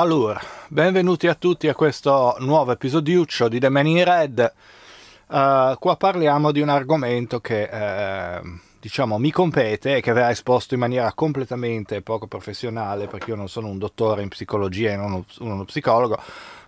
[0.00, 4.52] Allora, benvenuti a tutti a questo nuovo episodiuccio di The Man in Red.
[5.26, 8.48] Uh, qua parliamo di un argomento che uh,
[8.80, 13.50] diciamo mi compete e che verrà esposto in maniera completamente poco professionale perché io non
[13.50, 16.18] sono un dottore in psicologia e non uno psicologo,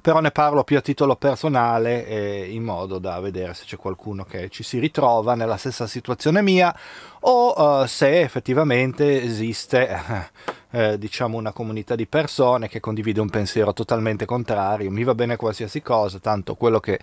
[0.02, 4.24] però ne parlo più a titolo personale e in modo da vedere se c'è qualcuno
[4.24, 6.76] che ci si ritrova nella stessa situazione mia
[7.20, 10.30] o uh, se effettivamente esiste
[10.72, 15.36] eh, diciamo una comunità di persone che condivide un pensiero totalmente contrario, mi va bene
[15.36, 16.98] qualsiasi cosa, tanto quello che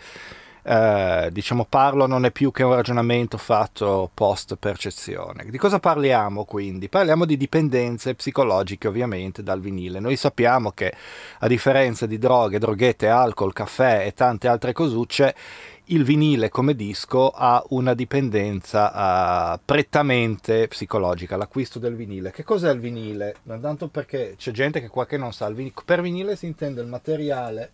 [0.69, 5.47] eh, diciamo parlo non è più che un ragionamento fatto post percezione.
[5.49, 6.89] Di cosa parliamo quindi?
[6.89, 9.99] Parliamo di dipendenze psicologiche ovviamente dal vinile.
[9.99, 10.93] Noi sappiamo che
[11.39, 15.35] a differenza di droghe, droghette, alcol, caffè e tante altre cosucce,
[15.85, 22.29] il vinile come disco ha una dipendenza uh, prettamente psicologica, l'acquisto del vinile.
[22.29, 23.37] Che cos'è il vinile?
[23.59, 26.87] Tanto perché c'è gente che qua non sa, il vinile, per vinile si intende il
[26.87, 27.71] materiale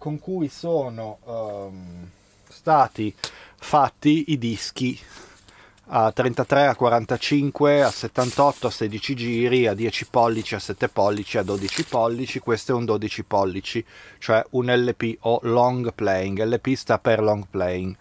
[0.00, 2.08] con cui sono um,
[2.48, 3.14] stati
[3.56, 4.98] fatti i dischi.
[5.92, 11.36] A 33, a 45, a 78, a 16 giri, a 10 pollici, a 7 pollici,
[11.36, 13.84] a 12 pollici, questo è un 12 pollici,
[14.18, 17.94] cioè un LP o long playing, LP sta per long playing.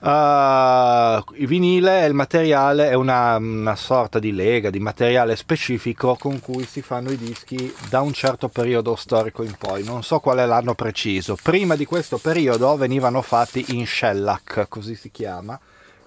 [0.00, 6.16] Uh, il vinile è il materiale, è una, una, sorta di lega, di materiale specifico
[6.18, 9.84] con cui si fanno i dischi da un certo periodo storico in poi.
[9.84, 11.36] Non so qual è l'anno preciso.
[11.42, 15.60] Prima di questo periodo venivano fatti in shellac, così si chiama,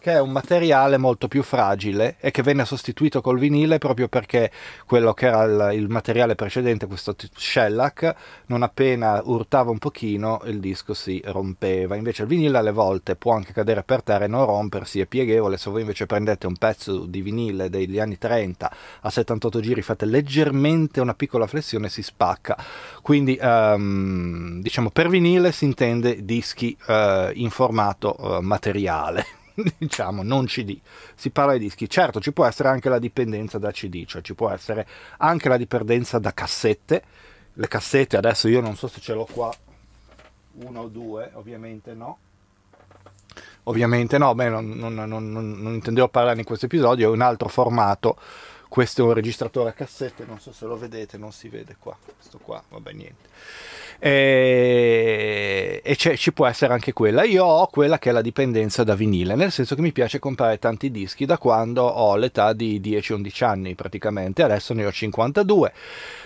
[0.04, 4.52] che è un materiale molto più fragile e che venne sostituito col vinile proprio perché
[4.86, 8.14] quello che era il, il materiale precedente, questo shellac,
[8.48, 11.96] non appena urtava un pochino il disco si rompeva.
[11.96, 15.58] Invece il vinile alle volte può anche cadere per terra e non rompersi, è pieghevole.
[15.58, 20.04] Se voi invece prendete un pezzo di vinile degli anni 30 a 78 giri, fate
[20.04, 22.62] leggermente una piccola flessione, si spacca.
[23.02, 29.43] Quindi um, diciamo per vinile si intende dischi uh, in formato uh, materiale.
[29.78, 30.80] diciamo, non CD,
[31.16, 31.90] si parla di dischi.
[31.90, 34.88] Certo, ci può essere anche la dipendenza da CD, cioè ci può essere
[35.18, 37.04] anche la dipendenza da cassette.
[37.54, 39.54] Le cassette adesso io non so se ce l'ho qua,
[40.54, 42.18] una o due, ovviamente no.
[43.66, 47.48] Ovviamente no, beh, non, non, non, non intendevo parlare in questo episodio, è un altro
[47.48, 48.18] formato.
[48.68, 51.96] Questo è un registratore a cassette, non so se lo vedete, non si vede qua.
[52.18, 53.30] Questo qua, vabbè, niente
[54.00, 57.24] e, e ci può essere anche quella.
[57.24, 60.60] Io ho quella che è la dipendenza da vinile, nel senso che mi piace comprare
[60.60, 65.74] tanti dischi da quando ho l'età di 10-11 anni praticamente, adesso ne ho 52.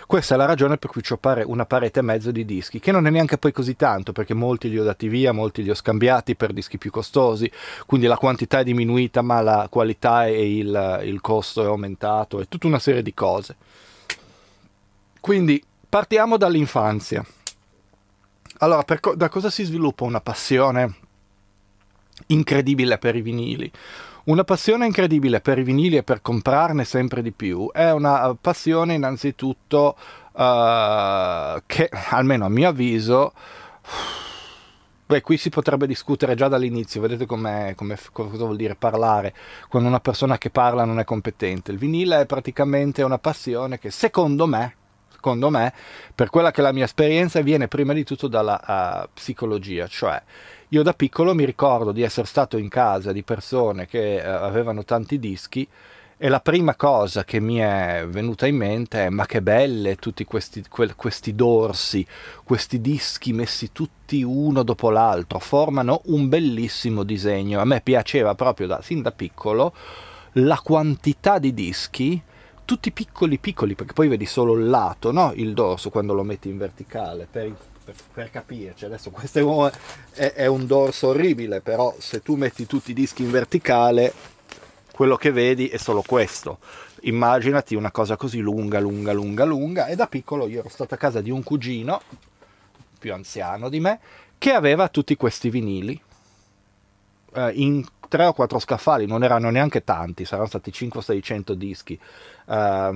[0.08, 3.08] Questa è la ragione per cui ho una parete e mezzo di dischi, che non
[3.08, 6.36] è neanche poi così tanto, perché molti li ho dati via, molti li ho scambiati
[6.36, 7.52] per dischi più costosi,
[7.86, 12.48] quindi la quantità è diminuita, ma la qualità e il, il costo è aumentato, e
[12.48, 13.56] tutta una serie di cose.
[15.20, 17.26] Quindi partiamo dall'infanzia.
[18.60, 20.96] Allora, co- da cosa si sviluppa una passione
[22.28, 23.72] incredibile per i vinili?
[24.26, 28.96] Una passione incredibile per i vinili e per comprarne sempre di più è una passione
[28.96, 29.96] innanzitutto
[30.34, 33.34] uh, che, almeno a mio avviso,
[35.08, 39.34] Beh, qui si potrebbe discutere già dall'inizio, vedete com'è, com'è, cosa vuol dire parlare,
[39.70, 41.72] quando una persona che parla non è competente.
[41.72, 44.76] Il vinile è praticamente una passione che secondo me,
[45.18, 45.74] secondo me,
[46.14, 50.22] per quella che è la mia esperienza, viene prima di tutto dalla uh, psicologia, cioè
[50.70, 54.84] io da piccolo mi ricordo di essere stato in casa di persone che uh, avevano
[54.84, 55.68] tanti dischi
[56.20, 60.24] e la prima cosa che mi è venuta in mente è ma che belle tutti
[60.26, 62.06] questi, que- questi dorsi,
[62.44, 67.60] questi dischi messi tutti uno dopo l'altro, formano un bellissimo disegno.
[67.60, 69.74] A me piaceva proprio da, sin da piccolo
[70.34, 72.22] la quantità di dischi
[72.68, 75.32] tutti piccoli piccoli, perché poi vedi solo il lato, no?
[75.36, 78.84] il dorso quando lo metti in verticale, per, per, per capirci.
[78.84, 79.72] Adesso questo
[80.12, 84.14] è, è, un dorso orribile, però se tu metti tutti i dischi in verticale,
[84.92, 86.58] quello che vedi è solo questo.
[87.04, 90.98] Immaginati una cosa così lunga, lunga, lunga, lunga, e da piccolo io ero stato a
[90.98, 92.02] casa di un cugino,
[93.00, 94.00] più anziano di me,
[94.38, 95.98] che aveva tutti questi vinili
[97.34, 102.00] eh, in tre o quattro scaffali, non erano neanche tanti, saranno stati 500-600 dischi.
[102.46, 102.96] Um,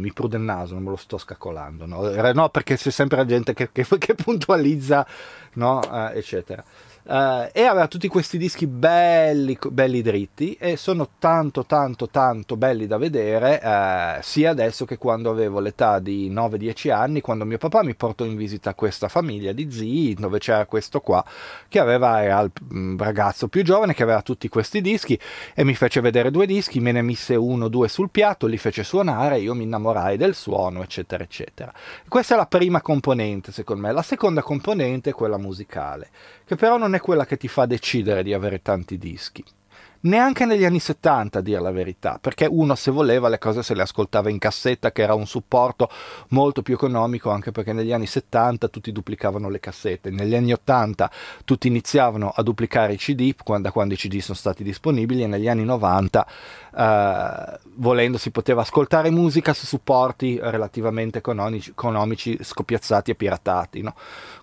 [0.00, 3.24] mi prude il naso, non me lo sto scaccolando, no, no perché c'è sempre la
[3.24, 5.06] gente che, che, che puntualizza,
[5.54, 6.62] no, uh, eccetera.
[7.04, 12.86] Uh, e aveva tutti questi dischi belli, belli dritti e sono tanto tanto tanto belli
[12.86, 17.82] da vedere uh, sia adesso che quando avevo l'età di 9-10 anni quando mio papà
[17.82, 21.24] mi portò in visita questa famiglia di zii dove c'era questo qua
[21.66, 25.18] che aveva era il mm, ragazzo più giovane che aveva tutti questi dischi
[25.54, 28.84] e mi fece vedere due dischi me ne mise uno due sul piatto li fece
[28.84, 31.72] suonare io mi innamorai del suono eccetera eccetera.
[32.06, 33.92] Questa è la prima componente secondo me.
[33.92, 36.10] La seconda componente è quella musicale
[36.52, 39.42] che però non è quella che ti fa decidere di avere tanti dischi
[40.02, 43.74] neanche negli anni 70 a dire la verità, perché uno se voleva le cose se
[43.74, 45.88] le ascoltava in cassetta, che era un supporto
[46.28, 51.10] molto più economico, anche perché negli anni 70 tutti duplicavano le cassette, negli anni 80
[51.44, 55.48] tutti iniziavano a duplicare i CD, quando, quando i CD sono stati disponibili, e negli
[55.48, 56.26] anni 90
[56.74, 63.82] eh, volendo si poteva ascoltare musica su supporti relativamente economici, economici scoppiazzati e piratati.
[63.82, 63.94] No?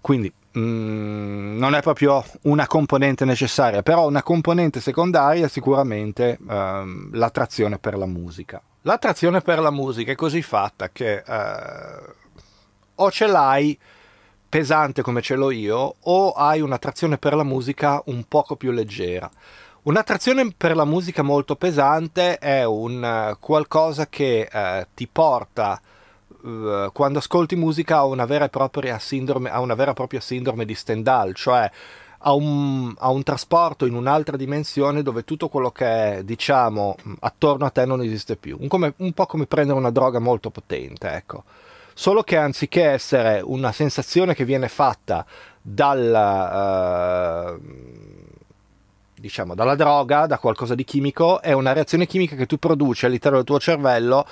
[0.01, 7.09] Quindi Mm, non è proprio una componente necessaria, però una componente secondaria è sicuramente ehm,
[7.13, 8.61] l'attrazione per la musica.
[8.81, 12.13] L'attrazione per la musica è così fatta che eh,
[12.95, 13.77] o ce l'hai
[14.49, 19.29] pesante come ce l'ho io, o hai un'attrazione per la musica un poco più leggera.
[19.83, 25.79] Un'attrazione per la musica molto pesante è un uh, qualcosa che uh, ti porta
[26.41, 30.19] uh, quando ascolti musica a una vera e propria sindrome, a una vera e propria
[30.19, 31.69] sindrome di Stendhal, cioè
[32.21, 37.65] a un, a un, trasporto in un'altra dimensione dove tutto quello che è, diciamo, attorno
[37.65, 38.57] a te non esiste più.
[38.59, 41.43] Un, come, un po' come prendere una droga molto potente, ecco.
[41.93, 45.25] Solo che anziché essere una sensazione che viene fatta
[45.61, 47.57] dal...
[47.59, 47.97] Uh,
[49.19, 53.37] diciamo, dalla droga, da qualcosa di chimico, è una reazione chimica che tu produci all'interno
[53.37, 54.25] del tuo cervello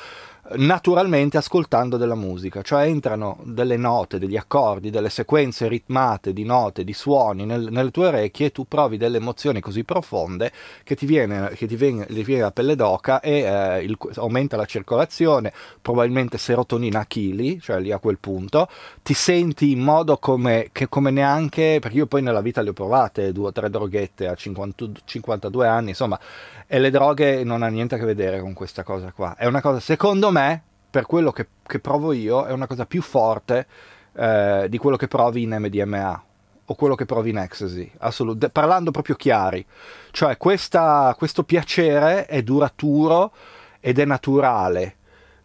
[0.55, 6.83] naturalmente ascoltando della musica, cioè entrano delle note, degli accordi, delle sequenze ritmate di note,
[6.83, 10.51] di suoni nel, nelle tue orecchie e tu provi delle emozioni così profonde
[10.83, 14.55] che ti viene, che ti viene, ti viene la pelle d'oca e eh, il, aumenta
[14.55, 15.51] la circolazione,
[15.81, 18.69] probabilmente serotonina a chili, cioè lì a quel punto,
[19.03, 22.73] ti senti in modo come, che come neanche, perché io poi nella vita le ho
[22.73, 26.19] provate, due o tre droghette a 50, 52 anni, insomma,
[26.67, 29.35] e le droghe non hanno niente a che vedere con questa cosa qua.
[29.37, 33.01] È una cosa, secondo me, per quello che, che provo io, è una cosa più
[33.01, 33.65] forte
[34.13, 36.23] eh, di quello che provi in MDMA
[36.65, 39.65] o quello che provi in ecstasy, assolut- parlando proprio chiari.
[40.11, 43.31] Cioè, questa, questo piacere è duraturo
[43.79, 44.95] ed è naturale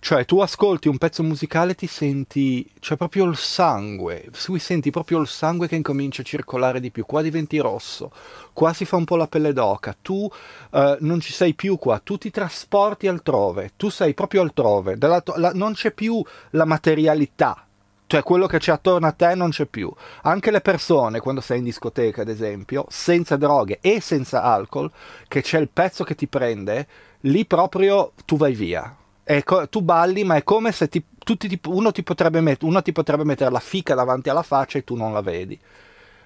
[0.03, 4.91] cioè, tu ascolti un pezzo musicale e ti senti, cioè proprio il sangue, tu senti
[4.91, 8.11] proprio il sangue che incomincia a circolare di più, qua diventi rosso,
[8.53, 10.29] qua si fa un po' la pelle d'oca, tu
[10.71, 15.53] uh, non ci sei più qua, tu ti trasporti altrove, tu sei proprio altrove, la,
[15.55, 16.21] non c'è più
[16.51, 17.65] la materialità,
[18.09, 19.89] cioè quello che c'è attorno a te non c'è più.
[20.23, 24.91] Anche le persone, quando sei in discoteca, ad esempio, senza droghe e senza alcol,
[25.29, 26.89] che c'è il pezzo che ti prende,
[27.21, 28.97] lì proprio tu vai via
[29.43, 32.05] co- tu balli, ma è come se ti, ti, uno, ti
[32.41, 35.59] met- uno, ti potrebbe mettere la fica davanti alla faccia e tu non la vedi.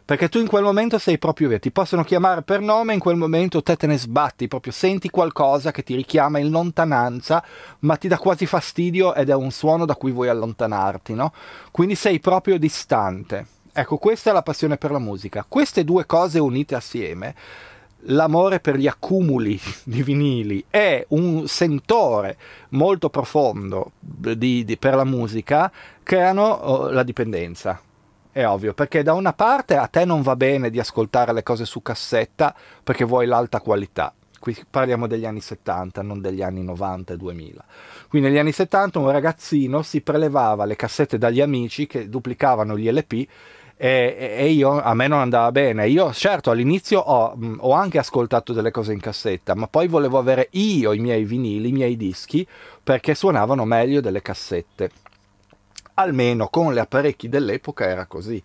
[0.06, 3.16] Perché tu in quel momento sei proprio via, ti possono chiamare per nome, in quel
[3.16, 7.44] momento te te ne sbatti, proprio senti qualcosa che ti richiama in lontananza,
[7.80, 11.32] ma ti dà quasi fastidio ed è un suono da cui vuoi allontanarti, no?
[11.72, 13.46] Quindi sei proprio distante.
[13.72, 15.44] Ecco, questa è la passione per la musica.
[15.46, 17.34] Queste due cose unite assieme
[18.06, 22.36] l'amore per gli accumuli di vinili e un sentore
[22.70, 25.70] molto profondo di, di, per la musica
[26.02, 27.80] creano oh, la dipendenza.
[28.30, 31.64] È ovvio, perché da una parte a te non va bene di ascoltare le cose
[31.64, 34.12] su cassetta perché vuoi l'alta qualità.
[34.38, 37.64] Qui parliamo degli anni 70, non degli anni 90 e 2000.
[38.08, 42.90] Quindi negli anni 70 un ragazzino si prelevava le cassette dagli amici che duplicavano gli
[42.90, 43.26] LP
[43.78, 45.86] e, e, io a me non andava bene.
[45.88, 50.48] Io certo all'inizio ho, ho, anche ascoltato delle cose in cassetta, ma poi volevo avere
[50.52, 52.46] io i miei vinili, i miei dischi,
[52.82, 54.90] perché suonavano meglio delle cassette.
[55.94, 58.42] Almeno con gli apparecchi dell'epoca era così.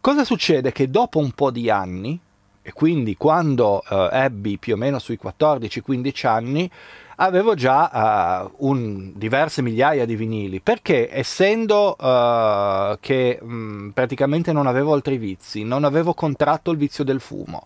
[0.00, 0.72] Cosa succede?
[0.72, 2.18] Che dopo un po' di anni,
[2.62, 6.70] e quindi quando uh, ebbi più o meno sui 14-15 anni,
[7.16, 14.52] avevo già uh, un, diverse migliaia di vinili perché essendo uh, che mh, mm, praticamente
[14.52, 17.62] non avevo altri vizi, non avevo contratto il vizio del fumo,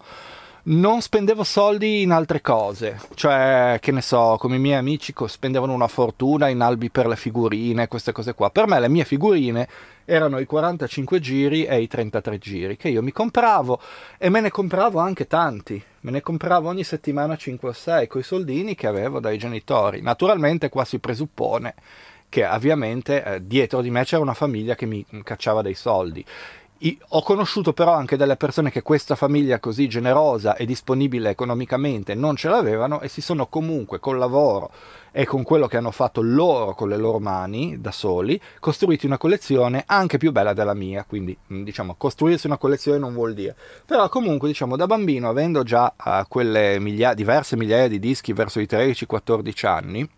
[0.62, 5.72] non spendevo soldi in altre cose, cioè che ne so, come i miei amici spendevano
[5.72, 8.50] una fortuna in albi per le figurine, queste cose qua.
[8.50, 9.66] Per me le mie figurine
[10.04, 13.80] erano i 45 giri e i 33 giri che io mi compravo
[14.18, 18.20] e me ne compravo anche tanti, me ne compravo ogni settimana 5 o 6 con
[18.20, 20.00] i soldini che avevo dai genitori.
[20.00, 21.74] Naturalmente qua si presuppone
[22.28, 26.24] che ovviamente eh, dietro di me c'era una famiglia che mi cacciava dei soldi
[27.08, 32.36] ho conosciuto però anche delle persone che questa famiglia così generosa e disponibile economicamente non
[32.36, 34.70] ce l'avevano e si sono comunque col lavoro
[35.12, 39.18] e con quello che hanno fatto loro con le loro mani da soli costruiti una
[39.18, 41.04] collezione anche più bella della mia.
[41.06, 43.54] Quindi mm, diciamo costruirsi una collezione non vuol dire.
[43.84, 48.58] Però comunque diciamo da bambino avendo già uh, quelle miglia- diverse migliaia di dischi verso
[48.58, 50.08] i 13-14 anni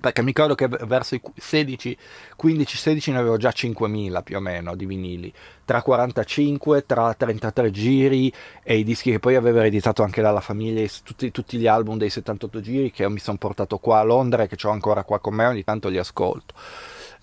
[0.00, 1.96] perché mi ricordo che verso i 16,
[2.36, 5.32] 15, 16 ne avevo già 5.000 più o meno di vinili,
[5.64, 8.32] tra 45, tra 33 giri
[8.62, 12.10] e i dischi che poi avevo ereditato anche dalla famiglia, tutti, tutti gli album dei
[12.10, 15.34] 78 giri che mi sono portato qua a Londra e che ho ancora qua con
[15.34, 16.54] me, ogni tanto li ascolto.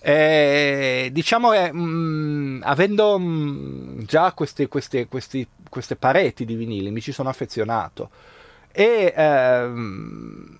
[0.02, 7.00] E, diciamo che mh, avendo mh, già queste, queste, questi, queste pareti di vinili mi
[7.00, 8.10] ci sono affezionato
[8.72, 9.12] e...
[9.14, 10.56] Ehm,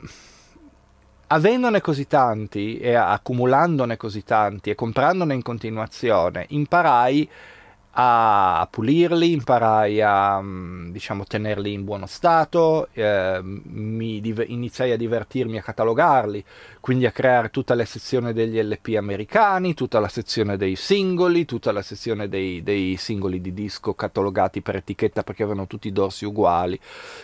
[1.32, 7.28] avendone così tanti e accumulandone così tanti e comprandone in continuazione, imparai
[7.92, 15.59] a pulirli, imparai a mm, diciamo, tenerli in buono stato, eh, div- iniziai a divertirmi
[15.59, 16.44] a catalogarli,
[16.78, 21.73] quindi a creare tutta la sezione degli LP americani, tutta la sezione dei singoli, tutta
[21.73, 26.25] la sezione dei, dei singoli di disco catalogati per etichetta perché avevano tutti i dorsi
[26.25, 26.78] uguali,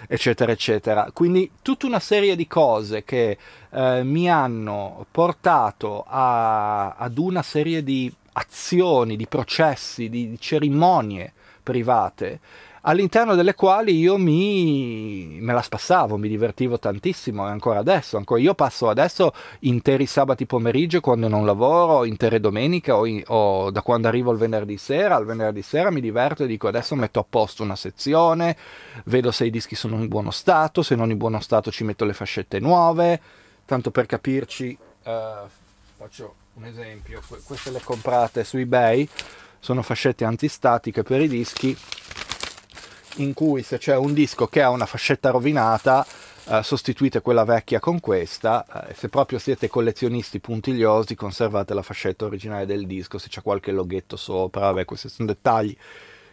[0.08, 1.11] eccetera, eccetera.
[1.12, 3.38] Quindi tutta una serie di cose che
[3.70, 11.32] eh, mi hanno portato a, ad una serie di azioni, di processi, di, di cerimonie
[11.62, 12.40] private
[12.88, 18.40] all'interno delle quali io mi me la spassavo, mi divertivo tantissimo e ancora adesso, ancora
[18.40, 23.82] io passo adesso interi sabati pomeriggio quando non lavoro, intere domeniche o, in, o, da
[23.82, 27.26] quando arrivo il venerdì sera, al venerdì sera mi diverto e dico adesso metto a
[27.28, 28.56] posto una sezione,
[29.06, 32.04] vedo se i dischi sono in buono stato, se non in buono stato ci metto
[32.04, 33.20] le fascette nuove,
[33.64, 35.32] tanto per capirci eh,
[35.96, 39.06] faccio un esempio, queste le comprate su eBay,
[39.58, 41.76] sono fascette antistatiche per i dischi
[43.16, 46.06] in cui se c'è un disco che ha una fascetta rovinata
[46.48, 52.26] eh, sostituite quella vecchia con questa eh, se proprio siete collezionisti puntigliosi conservate la fascetta
[52.26, 55.76] originale del disco se c'è qualche loghetto sopra, vabbè questi sono dettagli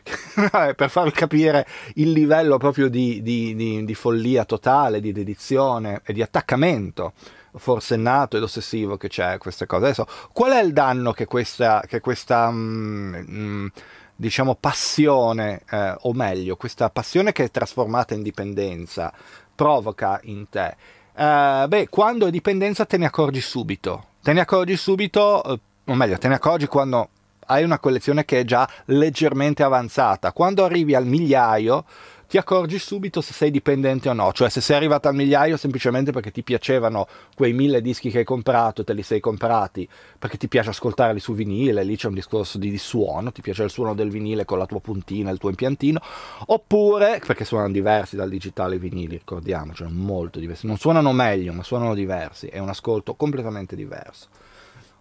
[0.75, 1.65] per farvi capire
[1.95, 7.13] il livello proprio di, di, di, di follia totale, di dedizione e di attaccamento
[7.55, 9.85] forsennato ed ossessivo che c'è queste cose.
[9.85, 13.67] Adesso, qual è il danno che questa, che questa mm, mm,
[14.15, 19.11] diciamo, passione, eh, o meglio, questa passione che è trasformata in dipendenza,
[19.55, 20.75] provoca in te?
[21.15, 24.05] Eh, beh, quando è dipendenza te ne accorgi subito.
[24.21, 27.09] Te ne accorgi subito, eh, o meglio, te ne accorgi quando
[27.47, 30.31] hai una collezione che è già leggermente avanzata.
[30.31, 31.85] Quando arrivi al migliaio,
[32.33, 36.11] ti accorgi subito se sei dipendente o no, cioè se sei arrivato al migliaio semplicemente
[36.11, 39.87] perché ti piacevano quei mille dischi che hai comprato, te li sei comprati,
[40.17, 43.61] perché ti piace ascoltarli su vinile, lì c'è un discorso di, di suono, ti piace
[43.61, 46.01] il suono del vinile con la tua puntina, il tuo impiantino,
[46.47, 51.93] oppure, perché suonano diversi dal digitale vinili, ricordiamoci, molto diversi, non suonano meglio, ma suonano
[51.93, 54.29] diversi, è un ascolto completamente diverso.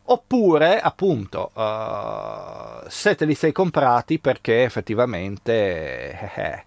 [0.05, 5.53] Oppure, appunto, uh, se te li sei comprati perché effettivamente...
[5.55, 6.65] Eh, eh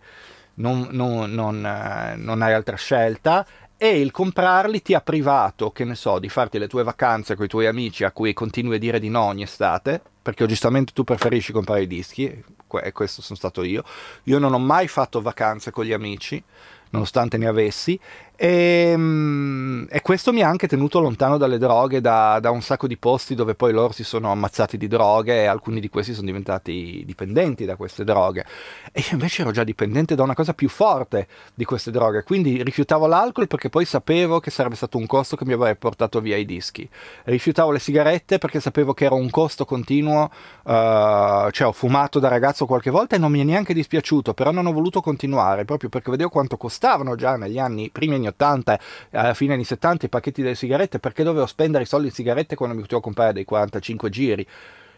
[0.55, 3.45] non, non, non, eh, non hai altra scelta
[3.77, 7.45] e il comprarli ti ha privato, che ne so, di farti le tue vacanze con
[7.45, 11.03] i tuoi amici a cui continui a dire di no ogni estate, perché giustamente tu
[11.03, 12.43] preferisci comprare i dischi,
[12.81, 13.83] e questo sono stato io.
[14.23, 16.41] Io non ho mai fatto vacanze con gli amici,
[16.89, 17.99] nonostante ne avessi,
[18.35, 22.87] e, ehm, e, questo mi ha anche tenuto lontano dalle droghe, da, da, un sacco
[22.87, 26.25] di posti dove poi loro si sono ammazzati di droghe e alcuni di questi sono
[26.25, 28.45] diventati dipendenti da queste droghe.
[28.91, 32.61] E io invece ero già dipendente da una cosa più forte di queste droghe, quindi
[32.61, 36.35] rifiutavo l'alcol perché poi sapevo che sarebbe stato un costo che mi avrebbe portato via
[36.35, 36.87] i dischi.
[37.23, 40.23] Rifiutavo le sigarette perché sapevo che era un costo continuo,
[40.63, 44.51] uh, cioè ho fumato da ragazzo qualche volta e non mi è neanche dispiaciuto, però
[44.51, 48.79] non ho voluto continuare proprio perché vedevo quanto costavano già negli anni primi anni 80,
[49.11, 52.55] alla fine anni 70 i pacchetti delle sigarette, perché dovevo spendere i soldi in sigarette
[52.55, 54.47] quando mi potevo comprare dei 45 giri?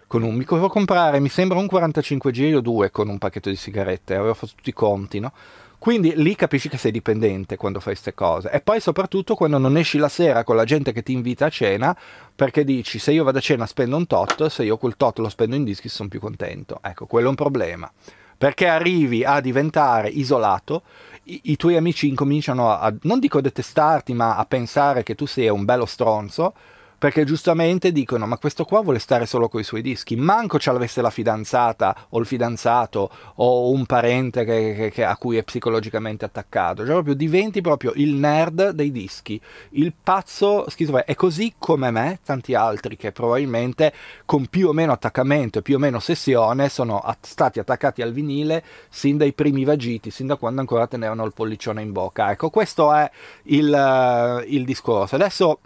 [0.07, 3.49] Con un, mi potevo comprare, mi sembra un 45 giri o due con un pacchetto
[3.49, 5.33] di sigarette, avevo fatto tutti i conti, no?
[5.79, 8.49] Quindi lì capisci che sei dipendente quando fai queste cose.
[8.49, 11.49] E poi soprattutto quando non esci la sera con la gente che ti invita a
[11.49, 11.95] cena,
[12.35, 15.29] perché dici se io vado a cena spendo un tot, se io quel tot lo
[15.29, 16.79] spendo in dischi sono più contento.
[16.81, 17.91] Ecco, quello è un problema.
[18.37, 20.83] Perché arrivi a diventare isolato
[21.23, 25.49] i, i tuoi amici incominciano a, non dico detestarti, ma a pensare che tu sei
[25.49, 26.53] un bello stronzo,
[26.97, 30.71] perché giustamente dicono ma questo qua vuole stare solo con i suoi dischi, manco ce
[30.71, 35.43] l'avesse la fidanzata o il fidanzato o un parente che, che, che, a cui è
[35.43, 39.39] psicologicamente attaccato, cioè proprio diventi proprio il nerd dei dischi,
[39.71, 43.93] il pazzo schizofrenico, è così come me, tanti altri che probabilmente
[44.25, 48.11] con più o meno attaccamento e più o meno sessione sono at- stati attaccati al
[48.11, 52.31] vinile sin dai primi vagiti, sin da quando ancora tenevano il pollicione in bocca.
[52.31, 53.09] Ecco, questo è
[53.43, 55.15] il, il discorso.
[55.15, 55.59] Adesso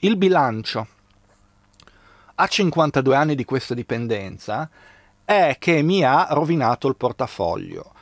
[0.00, 0.86] il bilancio
[2.36, 4.68] a 52 anni di questa dipendenza
[5.24, 7.92] è che mi ha rovinato il portafoglio.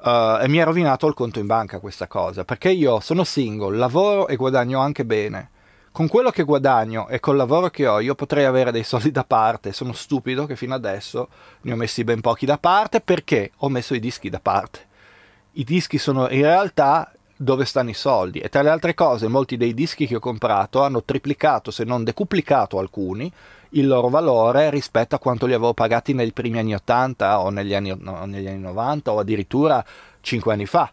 [0.00, 3.76] Uh, e mi ha rovinato il conto in banca questa cosa, perché io sono single,
[3.76, 5.50] lavoro e guadagno anche bene.
[5.90, 9.24] Con quello che guadagno e col lavoro che ho, io potrei avere dei soldi da
[9.24, 9.72] parte.
[9.72, 11.28] Sono stupido che fino adesso
[11.62, 14.86] ne ho messi ben pochi da parte perché ho messo i dischi da parte.
[15.52, 18.40] I dischi sono in realtà dove stanno i soldi.
[18.40, 22.04] E tra le altre cose, molti dei dischi che ho comprato hanno triplicato, se non
[22.04, 23.32] decuplicato alcuni,
[23.70, 27.74] il loro valore rispetto a quanto li avevo pagati nei primi anni 80 o negli
[27.74, 29.84] anni, no, negli anni 90 o addirittura
[30.20, 30.90] 5 anni fa.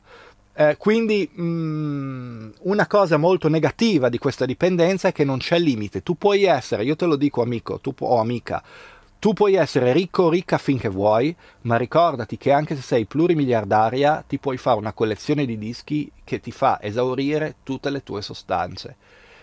[0.58, 5.60] Eh, quindi mh, mm, una cosa molto negativa di questa dipendenza è che non c'è
[5.60, 6.04] limite.
[6.04, 8.64] Tu puoi essere, io te lo dico amico tu pu- o amica,
[9.26, 14.24] tu puoi essere ricco o ricca finché vuoi, ma ricordati che anche se sei plurimiliardaria
[14.28, 18.98] ti puoi fare una collezione di dischi che ti fa esaurire tutte le tue sostanze.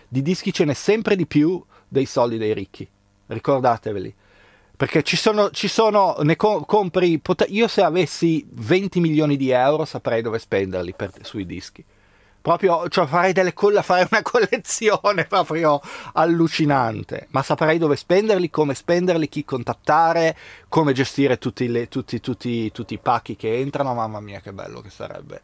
[0.07, 2.87] Di dischi ce n'è sempre di più dei soldi dei ricchi,
[3.27, 4.15] ricordateveli.
[4.77, 9.49] Perché ci sono, ci sono ne co- compri, pot- io se avessi 20 milioni di
[9.49, 11.83] euro saprei dove spenderli per, sui dischi
[12.43, 15.81] proprio cioè farei, delle coll- farei una collezione proprio
[16.13, 17.27] allucinante.
[17.31, 20.35] Ma saprei dove spenderli come spenderli chi contattare
[20.67, 23.93] come gestire tutti, le, tutti, tutti, tutti i pacchi che entrano.
[23.95, 25.41] Mamma mia che bello che sarebbe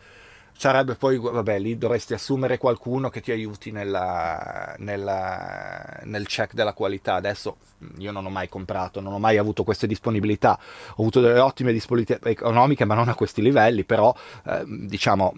[0.59, 6.73] sarebbe poi, vabbè, lì dovresti assumere qualcuno che ti aiuti nella, nella, nel check della
[6.73, 7.13] qualità.
[7.13, 7.55] Adesso
[7.99, 10.59] io non ho mai comprato, non ho mai avuto queste disponibilità,
[10.95, 14.13] ho avuto delle ottime disponibilità economiche, ma non a questi livelli, però
[14.47, 15.33] eh, diciamo,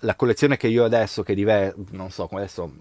[0.00, 2.72] la collezione che io adesso, che diver- non so, adesso,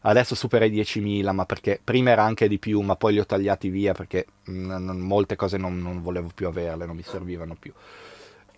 [0.00, 3.26] adesso supera i 10.000, ma perché prima era anche di più, ma poi li ho
[3.26, 7.70] tagliati via perché mh, molte cose non, non volevo più averle, non mi servivano più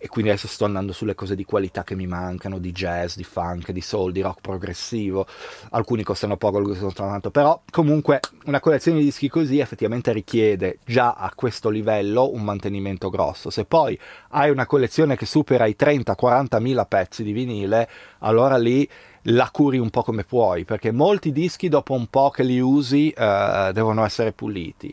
[0.03, 3.23] e quindi adesso sto andando sulle cose di qualità che mi mancano, di jazz, di
[3.23, 5.27] funk, di soul, di rock progressivo,
[5.69, 10.79] alcuni costano poco, alcuni costano tanto, però comunque una collezione di dischi così effettivamente richiede
[10.83, 13.97] già a questo livello un mantenimento grosso, se poi
[14.29, 17.87] hai una collezione che supera i 30-40 mila pezzi di vinile,
[18.19, 18.89] allora lì
[19.25, 23.11] la curi un po' come puoi, perché molti dischi dopo un po' che li usi
[23.11, 24.91] eh, devono essere puliti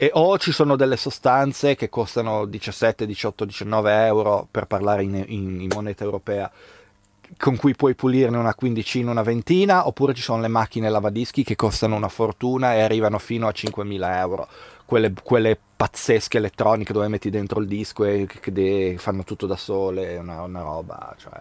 [0.00, 5.24] e o ci sono delle sostanze che costano 17, 18, 19 euro per parlare in,
[5.26, 6.48] in, in, moneta europea
[7.36, 11.56] con cui puoi pulirne una quindicina, una ventina, oppure ci sono le macchine lavadischi che
[11.56, 14.46] costano una fortuna e arrivano fino a 5.000 euro,
[14.84, 19.56] quelle, quelle pazzesche elettroniche dove metti dentro il disco e che, che fanno tutto da
[19.56, 21.32] sole, una, una roba, cioè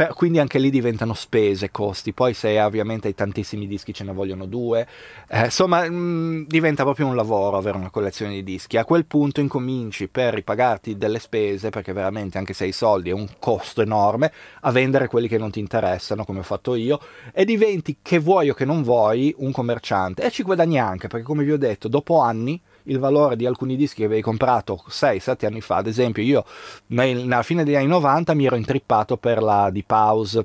[0.00, 2.14] per, quindi anche lì diventano spese, costi.
[2.14, 4.86] Poi se ovviamente hai tantissimi dischi ce ne vogliono due.
[5.28, 8.78] Eh, insomma, mh, mm, diventa proprio un lavoro avere una collezione di dischi.
[8.78, 13.12] A quel punto incominci per ripagarti delle spese, perché veramente anche se hai soldi è
[13.12, 14.32] un costo enorme,
[14.62, 16.98] a vendere quelli che non ti interessano, come ho fatto io,
[17.34, 20.22] e diventi, che vuoi o che non vuoi, un commerciante.
[20.22, 23.76] E ci guadagni anche, perché come vi ho detto, dopo anni il valore di alcuni
[23.76, 25.76] dischi che avevi comprato 6-7 anni fa.
[25.76, 26.44] Ad esempio, io
[26.88, 30.42] nella fine degli anni 90 mi ero intrippato per la Deep House,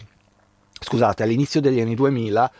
[0.79, 2.51] scusate, all'inizio degli anni 2000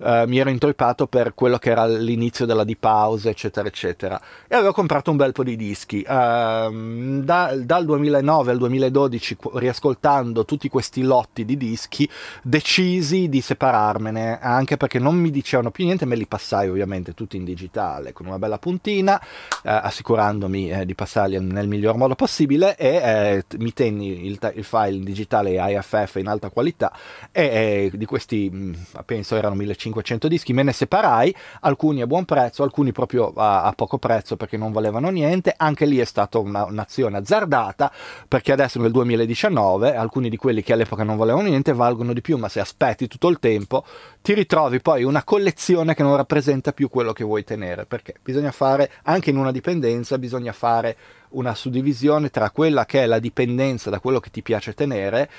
[0.00, 4.18] Uh, mi ero intrippato per quello che era l'inizio della Deep House, eccetera, eccetera.
[4.48, 5.98] E avevo comprato un bel po' di dischi.
[5.98, 12.08] Uh, da, dal 2009 al 2012, riascoltando tutti questi lotti di dischi,
[12.42, 17.36] decisi di separarmene, anche perché non mi dicevano più niente, me li passai ovviamente tutti
[17.36, 22.74] in digitale, con una bella puntina, uh, assicurandomi eh, di passarli nel miglior modo possibile
[22.76, 26.90] e eh, mi tenni il, il, file in digitale IFF in alta qualità
[27.30, 32.24] e di questi, mh, penso erano 1500 500 dischi, me ne separai, alcuni a buon
[32.24, 36.38] prezzo, alcuni proprio a, a poco prezzo perché non valevano niente, anche lì è stata
[36.38, 37.92] una, un'azione azzardata
[38.28, 42.36] perché adesso nel 2019 alcuni di quelli che all'epoca non valevano niente valgono di più,
[42.38, 43.84] ma se aspetti tutto il tempo
[44.22, 48.52] ti ritrovi poi una collezione che non rappresenta più quello che vuoi tenere, perché bisogna
[48.52, 50.96] fare, anche in una dipendenza, bisogna fare
[51.30, 55.30] una suddivisione tra quella che è la dipendenza da quello che ti piace tenere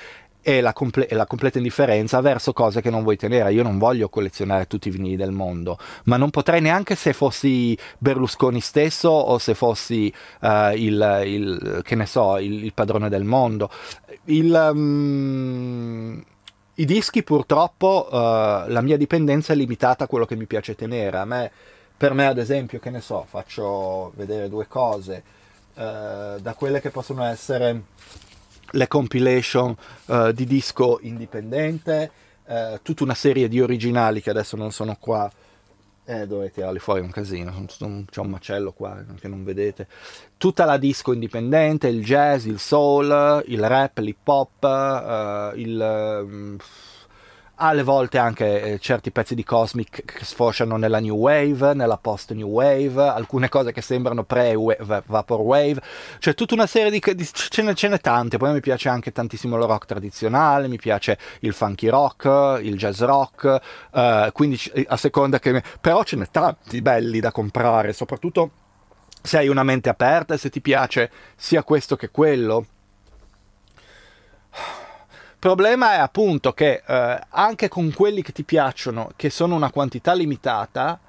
[0.42, 3.52] e la, comple- e la, completa indifferenza verso cose che non vuoi tenere.
[3.52, 7.78] Io non voglio collezionare tutti i vinili del mondo, ma non potrei neanche se fossi
[7.98, 13.24] Berlusconi stesso o se fossi uh, il, il, che ne so, il, il, padrone del
[13.24, 13.70] mondo.
[14.24, 16.22] Il, um,
[16.74, 21.18] I dischi purtroppo uh, la mia dipendenza è limitata a quello che mi piace tenere.
[21.18, 21.50] A me,
[21.96, 25.22] per me ad esempio, che ne so, faccio vedere due cose,
[25.74, 27.82] uh, da quelle che possono essere
[28.72, 29.74] le compilation
[30.06, 32.10] uh, di disco indipendente,
[32.82, 35.30] tutta una serie di originali che adesso non sono qua
[36.04, 39.86] eh, dovete tirarli fuori un casino, c'è un macello qua che non vedete.
[40.36, 46.58] Tutta la disco indipendente, il jazz, il soul, il rap, l'hip hop, uh, il...
[47.56, 52.32] Alle volte anche eh, certi pezzi di Cosmic che sfociano nella New Wave, nella Post
[52.32, 55.80] New Wave, alcune cose che sembrano pre-Vaporwave,
[56.18, 57.00] cioè tutta una serie di...
[57.14, 60.78] di ce, ne, ce n'è tante, poi mi piace anche tantissimo il rock tradizionale, mi
[60.78, 63.60] piace il funky rock, il jazz rock,
[63.92, 65.62] eh, quindi a seconda che...
[65.80, 68.50] però ce n'è tanti belli da comprare, soprattutto
[69.22, 72.66] se hai una mente aperta e se ti piace sia questo che quello
[75.42, 80.12] problema è appunto che eh, anche con quelli che ti piacciono, che sono una quantità
[80.12, 81.00] limitata,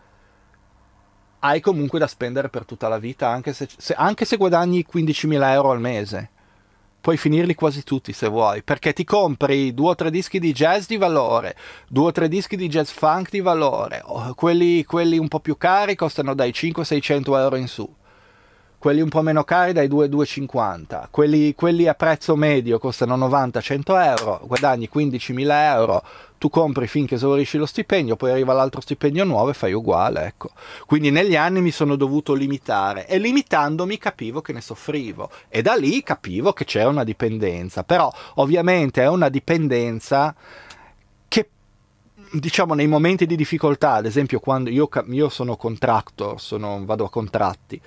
[1.37, 5.51] hai comunque da spendere per tutta la vita, anche se, se, anche se guadagni 15.000
[5.51, 6.29] euro al mese.
[6.99, 10.87] Puoi finirli quasi tutti se vuoi, perché ti compri due o tre dischi di jazz
[10.87, 11.55] di valore,
[11.87, 15.93] due o tre dischi di jazz funk di valore, quelli, quelli un po' più cari
[15.93, 17.87] costano dai 500-600 euro in su
[18.83, 24.41] quelli un po' meno cari dai 2,250, quelli, quelli a prezzo medio costano 90-100 euro,
[24.43, 26.03] guadagni 15.000 euro,
[26.37, 30.49] tu compri finché esaurisci lo stipendio, poi arriva l'altro stipendio nuovo e fai uguale, ecco.
[30.85, 35.75] Quindi negli anni mi sono dovuto limitare e limitandomi capivo che ne soffrivo e da
[35.75, 40.35] lì capivo che c'era una dipendenza, però ovviamente è una dipendenza
[42.39, 47.09] diciamo nei momenti di difficoltà, ad esempio quando io, io sono contractor, sono, vado a
[47.09, 47.79] contratti,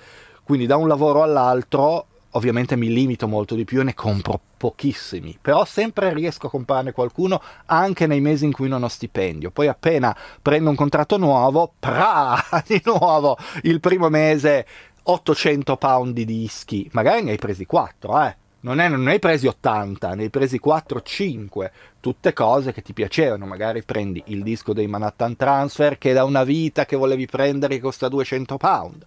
[0.47, 5.37] quindi da un lavoro all'altro ovviamente mi limito molto di più e ne compro pochissimi,
[5.41, 9.51] però sempre riesco a comprarne qualcuno anche nei mesi in cui non ho stipendio.
[9.51, 14.65] Poi appena prendo un contratto nuovo, pra, di nuovo il primo mese
[15.03, 18.35] 800 pound di dischi, magari ne hai presi 4, eh.
[18.61, 22.93] Non, è, non ne hai presi 80, ne hai presi 4-5, tutte cose che ti
[22.93, 23.45] piacevano.
[23.45, 28.07] Magari prendi il disco dei Manhattan Transfer che da una vita che volevi prendere costa
[28.07, 29.05] 200 pound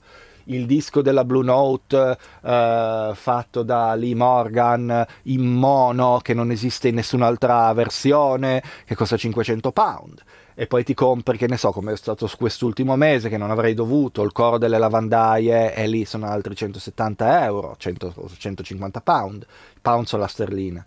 [0.51, 6.89] il disco della Blue Note eh, fatto da Lee Morgan in mono che non esiste
[6.89, 10.23] in nessun'altra versione che costa 500 pound
[10.61, 13.73] e poi ti compri, che ne so, come è stato quest'ultimo mese che non avrei
[13.73, 19.47] dovuto, il coro delle lavandaie e lì sono altri 170 euro, 100, 150 pound,
[19.81, 20.85] pound sulla sterlina.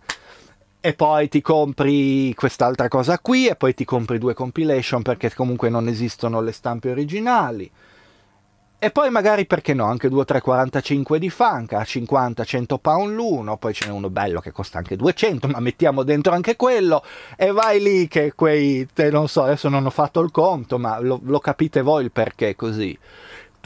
[0.80, 5.70] E poi ti compri quest'altra cosa qui e poi ti compri due compilation perché comunque
[5.70, 7.68] non esistono le stampe originali
[8.78, 13.56] e poi magari perché no, anche 2 3 45 di funk a 50-100 pound l'uno,
[13.56, 17.02] poi ce n'è uno bello che costa anche 200, ma mettiamo dentro anche quello
[17.36, 20.98] e vai lì che quei, te, non so, adesso non ho fatto il conto, ma
[21.00, 22.98] lo, lo capite voi il perché così.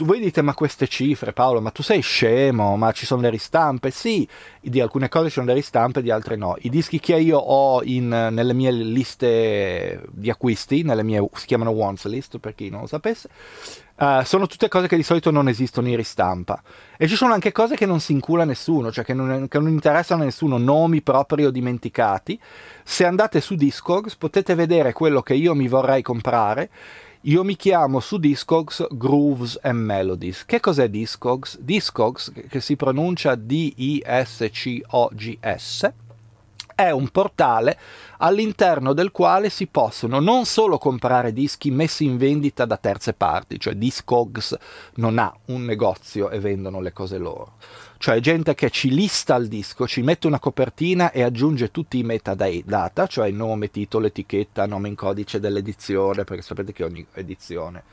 [0.01, 3.91] Voi dite ma queste cifre Paolo ma tu sei scemo ma ci sono le ristampe?
[3.91, 4.25] Sì
[4.61, 6.55] di alcune cose ci sono le ristampe di altre no.
[6.61, 11.71] I dischi che io ho in, nelle mie liste di acquisti nelle mie si chiamano
[11.71, 13.27] wants list per chi non lo sapesse
[13.99, 16.61] Uh, sono tutte cose che di solito non esistono in ristampa.
[16.97, 19.67] E ci sono anche cose che non si incula nessuno, cioè che non, che non
[19.67, 22.39] interessano a nessuno, nomi propri o dimenticati.
[22.81, 26.69] Se andate su Discogs potete vedere quello che io mi vorrei comprare.
[27.23, 30.45] Io mi chiamo su Discogs Grooves and Melodies.
[30.45, 31.59] Che cos'è Discogs?
[31.59, 34.07] Discogs, che si pronuncia D-I-S-C-O-G-S,
[36.79, 37.77] è un portale
[38.19, 43.59] all'interno del quale si possono non solo comprare dischi messi in vendita da terze parti,
[43.59, 44.57] cioè Discogs
[44.95, 47.55] non ha un negozio e vendono le cose loro,
[47.97, 52.03] cioè gente che ci lista il disco, ci mette una copertina e aggiunge tutti i
[52.03, 57.83] metadata, cioè nome, titolo, etichetta, nome in codice dell'edizione, perché sapete che ogni edizione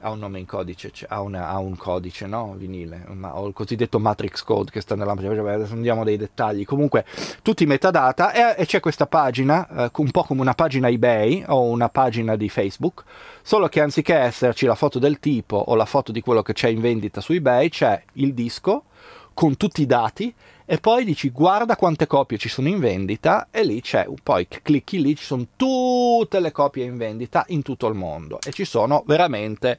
[0.00, 2.54] ha un nome in codice, ha, una, ha, un codice no?
[2.56, 5.12] vinile, ma, o il cosiddetto matrix code che sta nella...
[5.12, 6.64] Adesso andiamo dei dettagli.
[6.64, 7.04] Comunque,
[7.42, 11.44] tutti i metadata e, e c'è questa pagina, eh, un po' come una pagina eBay
[11.46, 13.04] o una pagina di Facebook,
[13.42, 16.68] solo che anziché esserci la foto del tipo o la foto di quello che c'è
[16.68, 18.84] in vendita su eBay, c'è il disco
[19.32, 20.34] con tutti i dati
[20.68, 25.00] e poi dici guarda quante copie ci sono in vendita e lì c'è, poi clicchi
[25.00, 28.40] lì, ci sono tutte le copie in vendita in tutto il mondo.
[28.44, 29.78] E ci sono veramente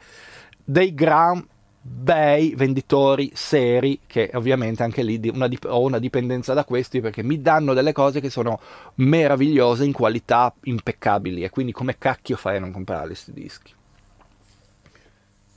[0.63, 1.45] dei gran
[1.81, 7.41] bei venditori seri che ovviamente anche lì una, ho una dipendenza da questi perché mi
[7.41, 8.59] danno delle cose che sono
[8.95, 11.43] meravigliose in qualità impeccabili.
[11.43, 13.73] E quindi come cacchio fai a non comprare questi dischi?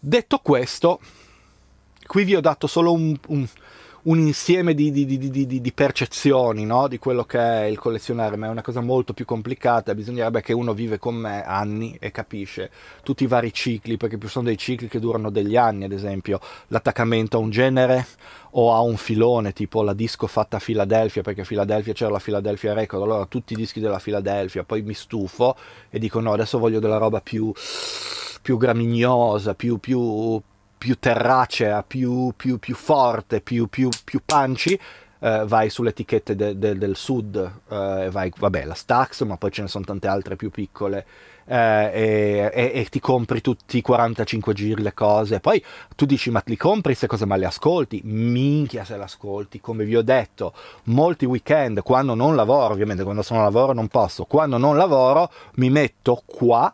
[0.01, 0.99] Detto questo
[2.05, 3.47] qui vi ho dato solo un, un
[4.03, 6.89] un insieme di, di, di, di percezioni no?
[6.89, 9.95] di quello che è il collezionare, ma è una cosa molto più complicata.
[9.95, 12.71] Bisognerebbe che uno vive con me anni e capisce
[13.03, 16.41] tutti i vari cicli, perché più sono dei cicli che durano degli anni, ad esempio
[16.69, 18.07] l'attaccamento a un genere
[18.53, 22.19] o a un filone, tipo la disco fatta a Filadelfia, perché a Filadelfia c'era la
[22.19, 25.57] Philadelphia Record, allora tutti i dischi della Filadelfia, poi mi stufo
[25.91, 27.53] e dico no, adesso voglio della roba più,
[28.43, 30.41] più gramignosa, più, più,
[30.81, 34.81] più terracea, più, più, più forte, più, più, più punchy,
[35.19, 37.37] eh, vai sulle etichette de, de, del sud,
[37.69, 41.05] eh, vai, vabbè, la Stax, ma poi ce ne sono tante altre più piccole.
[41.45, 45.39] Eh, e, e, e, ti compri tutti i 45 giri le cose.
[45.41, 45.63] Poi
[45.97, 48.01] tu dici: Ma li compri queste cose, ma le ascolti?
[48.05, 53.21] Minchia se le ascolti, come vi ho detto, molti weekend quando non lavoro, ovviamente quando
[53.21, 56.73] sono a lavoro non posso, quando non lavoro mi metto qua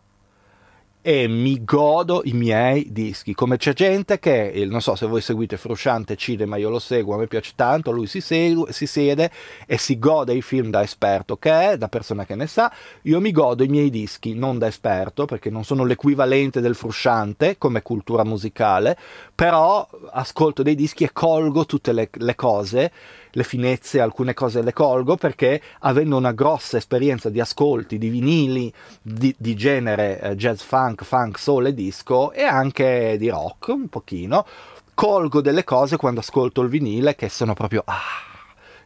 [1.09, 3.33] e mi godo i miei dischi.
[3.33, 7.19] Come c'è gente che, non so se voi seguite Frusciante Cinema, io lo seguo, a
[7.19, 9.31] me piace tanto, lui si, segue, si siede
[9.69, 13.21] e si gode i film da esperto che è, da persona che ne sa, io
[13.21, 17.83] mi godo i miei dischi non da esperto perché non sono l'equivalente del Frusciante come
[17.83, 18.99] cultura musicale,
[19.37, 22.91] però ascolto dei dischi e colgo tutte le, le cose
[23.37, 28.73] le finezze, alcune cose le colgo perché avendo una grossa esperienza di ascolti di vinili
[29.03, 33.89] di, di genere eh, jazz funk, funk, soul e disco e anche di rock un
[33.89, 34.47] pochino,
[34.95, 38.36] colgo delle cose quando ascolto il vinile che sono proprio ah,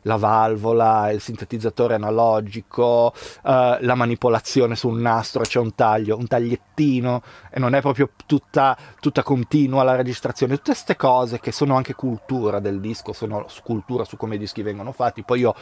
[0.02, 7.22] la valvola, il sintetizzatore analogico, uh, la manipolazione sul nastro, c'è un taglio, un tagliettino
[7.50, 11.94] e non è proprio tutta, tutta continua la registrazione, tutte queste cose che sono anche
[11.94, 15.54] cultura del disco, sono cultura su come i dischi vengono fatti, poi io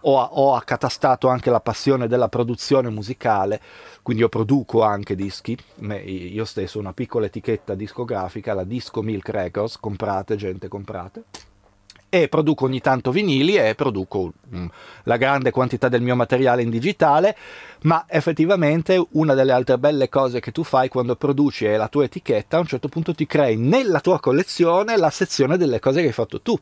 [0.00, 3.60] ho, ho accatastato anche la passione della produzione musicale,
[4.02, 5.56] quindi io produco anche dischi,
[6.04, 11.24] io stesso una piccola etichetta discografica, la Disco Milk Records, comprate gente, comprate
[12.08, 14.66] e produco ogni tanto vinili e produco mm,
[15.04, 17.36] la grande quantità del mio materiale in digitale,
[17.82, 22.04] ma effettivamente una delle altre belle cose che tu fai quando produci e la tua
[22.04, 26.06] etichetta, a un certo punto ti crei nella tua collezione la sezione delle cose che
[26.08, 26.58] hai fatto tu.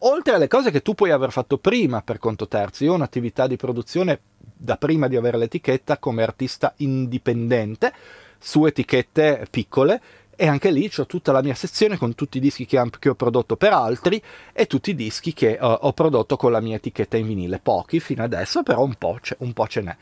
[0.00, 3.46] Oltre alle cose che tu puoi aver fatto prima per conto terzi, io ho un'attività
[3.46, 7.92] di produzione da prima di avere l'etichetta come artista indipendente
[8.38, 10.00] su etichette piccole
[10.36, 13.14] e anche lì ho tutta la mia sezione con tutti i dischi che, che ho
[13.14, 14.22] prodotto per altri
[14.52, 17.98] e tutti i dischi che uh, ho prodotto con la mia etichetta in vinile, pochi
[18.00, 19.96] fino adesso, però un po', un po ce n'è.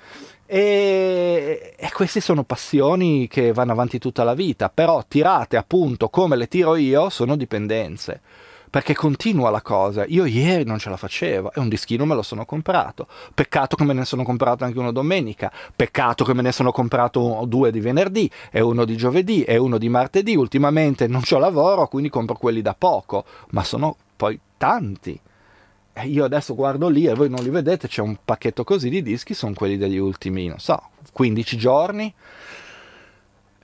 [0.46, 6.36] E, e, queste sono passioni che vanno avanti tutta la vita, però tirate appunto come
[6.36, 8.20] le tiro io sono dipendenze
[8.74, 10.04] perché continua la cosa.
[10.08, 13.06] Io ieri non ce la facevo e un dischino me lo sono comprato.
[13.32, 15.52] Peccato che me ne sono comprato anche uno domenica.
[15.76, 19.78] Peccato che me ne sono comprato due di venerdì e uno di giovedì e uno
[19.78, 20.34] di martedì.
[20.34, 25.20] Ultimamente non c'ho lavoro, quindi compro quelli da poco, ma sono poi tanti.
[25.92, 29.02] E io adesso guardo lì e voi non li vedete, c'è un pacchetto così di
[29.02, 30.82] dischi, sono quelli degli ultimi, non so,
[31.12, 32.12] 15 giorni.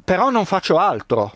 [0.04, 1.32] Però non faccio altro.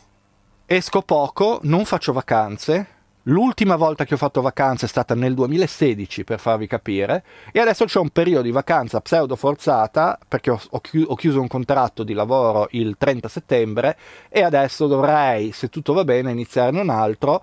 [0.65, 2.94] Esco poco, non faccio vacanze,
[3.29, 7.87] L'ultima volta che ho fatto vacanza è stata nel 2016, per farvi capire, e adesso
[7.87, 12.69] c'è un periodo di vacanza pseudo forzata, perché ho, ho, chiuso un contratto di lavoro
[12.73, 13.97] il 30 settembre,
[14.29, 17.43] e adesso dovrei, se tutto va bene, iniziare un altro,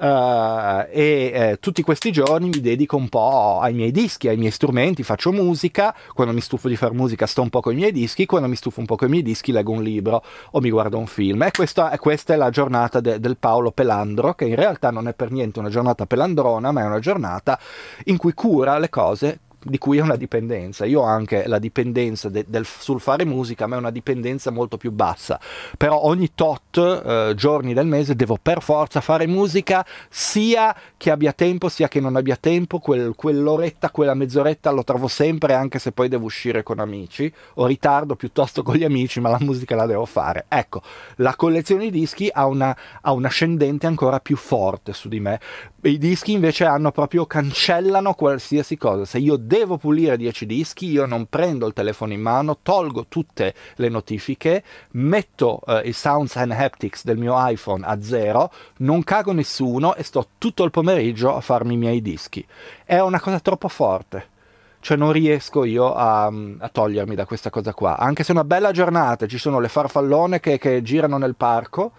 [0.00, 4.52] Uh, e eh, tutti questi giorni mi dedico un po' ai miei dischi, ai miei
[4.52, 7.90] strumenti, faccio musica, quando mi stufo di fare musica sto un po' con i miei
[7.90, 10.70] dischi, quando mi stufo un po' con i miei dischi leggo un libro o mi
[10.70, 11.42] guardo un film.
[11.42, 15.14] E questa, questa è la giornata de, del Paolo Pelandro, che in realtà non è
[15.14, 17.58] per niente una giornata pelandrona, ma è una giornata
[18.04, 20.84] in cui cura le cose di cui è una dipendenza.
[20.84, 24.76] Io ho anche la dipendenza de, del, sul fare musica, ma è una dipendenza molto
[24.76, 25.40] più bassa.
[25.76, 31.32] Però ogni tot eh, giorni del mese devo per forza fare musica, sia che abbia
[31.32, 32.78] tempo, sia che non abbia tempo.
[32.78, 37.32] Quel, quell'oretta, quella mezz'oretta lo trovo sempre, anche se poi devo uscire con amici.
[37.54, 40.46] O ritardo piuttosto con gli amici, ma la musica la devo fare.
[40.48, 40.82] Ecco,
[41.16, 45.40] la collezione di dischi ha una, ha un ascendente ancora più forte su di me.
[45.82, 49.04] I dischi invece hanno proprio cancellano qualsiasi cosa.
[49.04, 53.54] Se io devo pulire 10 dischi, io non prendo il telefono in mano, tolgo tutte
[53.76, 59.32] le notifiche, metto uh, i sounds and haptics del mio iPhone a zero, non cago
[59.32, 62.46] nessuno e sto tutto il pomeriggio a farmi i miei dischi.
[62.84, 64.36] È una cosa troppo forte.
[64.80, 67.96] Cioè non riesco io a, a togliermi da questa cosa qua.
[67.96, 71.92] Anche se è una bella giornata, ci sono le farfallone che, che girano nel parco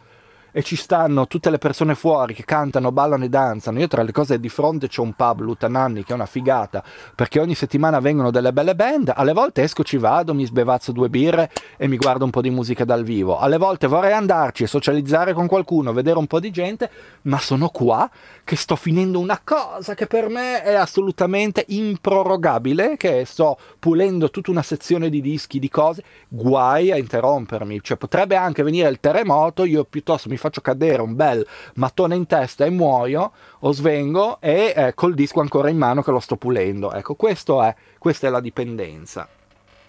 [0.51, 3.79] e ci stanno tutte le persone fuori che cantano, ballano e danzano.
[3.79, 6.83] Io tra le cose di fronte c'ho un pub Lutananni che è una figata
[7.15, 9.13] perché ogni settimana vengono delle belle band.
[9.15, 12.49] Alle volte esco, ci vado, mi sbevazzo due birre e mi guardo un po' di
[12.49, 13.37] musica dal vivo.
[13.37, 16.89] Alle volte vorrei andarci e socializzare con qualcuno, vedere un po' di gente,
[17.23, 18.09] ma sono qua
[18.43, 24.51] che sto finendo una cosa che per me è assolutamente improrogabile, che sto pulendo tutta
[24.51, 27.79] una sezione di dischi, di cose, guai a interrompermi.
[27.81, 32.25] Cioè potrebbe anche venire il terremoto, io piuttosto mi faccio cadere un bel mattone in
[32.25, 36.35] testa e muoio, o svengo e eh, col disco ancora in mano che lo sto
[36.35, 36.91] pulendo.
[36.91, 37.15] Ecco,
[37.61, 39.27] è, questa è la dipendenza.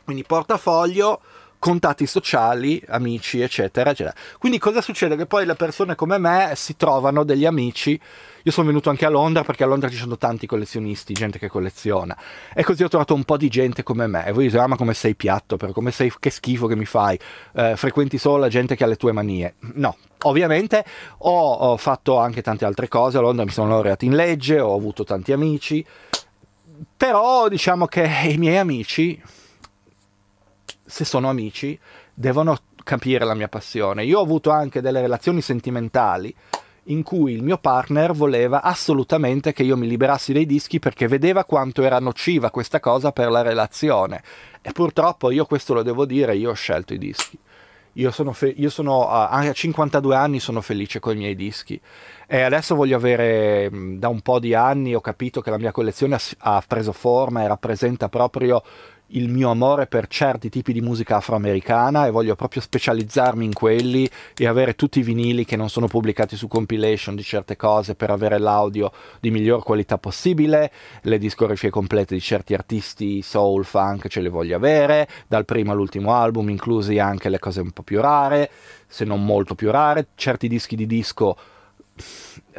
[0.04, 1.20] Quindi portafoglio,
[1.60, 4.16] contatti sociali, amici, eccetera, eccetera.
[4.38, 5.14] Quindi cosa succede?
[5.14, 8.00] Che poi le persone come me si trovano degli amici.
[8.42, 11.48] Io sono venuto anche a Londra perché a Londra ci sono tanti collezionisti, gente che
[11.48, 12.16] colleziona.
[12.54, 14.26] E così ho trovato un po' di gente come me.
[14.26, 16.86] E voi dite, ah, ma come sei piatto, però come sei, che schifo che mi
[16.86, 17.18] fai.
[17.52, 19.54] Eh, frequenti solo la gente che ha le tue manie.
[19.74, 20.84] No, Ovviamente
[21.18, 24.74] ho, ho, fatto anche tante altre cose, a Londra mi sono laureato in legge, ho
[24.74, 25.82] avuto tanti amici,
[26.94, 29.18] però diciamo che i miei amici
[30.90, 31.78] se sono amici,
[32.12, 34.04] devono capire la mia passione.
[34.04, 36.34] Io ho avuto anche delle relazioni sentimentali
[36.84, 41.44] in cui il mio partner voleva assolutamente che io mi liberassi dei dischi perché vedeva
[41.44, 44.22] quanto era nociva questa cosa per la relazione.
[44.60, 47.38] E purtroppo io questo lo devo dire, io ho scelto i dischi.
[47.94, 51.80] Io sono, fe- io sono a 52 anni sono felice con i miei dischi
[52.26, 56.14] e adesso voglio avere da un po' di anni ho capito che la mia collezione
[56.14, 58.62] ha, ha preso forma e rappresenta proprio
[59.12, 64.08] il mio amore per certi tipi di musica afroamericana e voglio proprio specializzarmi in quelli
[64.36, 68.10] e avere tutti i vinili che non sono pubblicati su compilation di certe cose per
[68.10, 70.70] avere l'audio di miglior qualità possibile,
[71.02, 76.14] le discografie complete di certi artisti soul, funk ce le voglio avere, dal primo all'ultimo
[76.14, 78.50] album, inclusi anche le cose un po' più rare,
[78.86, 81.36] se non molto più rare, certi dischi di disco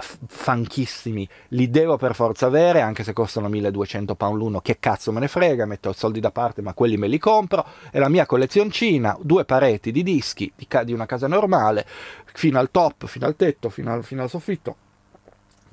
[0.02, 5.20] fanchissimi, li devo per forza avere, anche se costano 1200 pound l'uno, che cazzo me
[5.20, 9.18] ne frega, metto soldi da parte, ma quelli me li compro, e la mia collezioncina,
[9.22, 11.86] due pareti di dischi di, ca- di una casa normale,
[12.34, 14.76] fino al top, fino al tetto, fino al, fino al soffitto,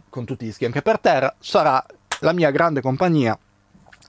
[0.09, 1.85] con tutti i dischi anche per terra, sarà
[2.21, 3.39] la mia grande compagnia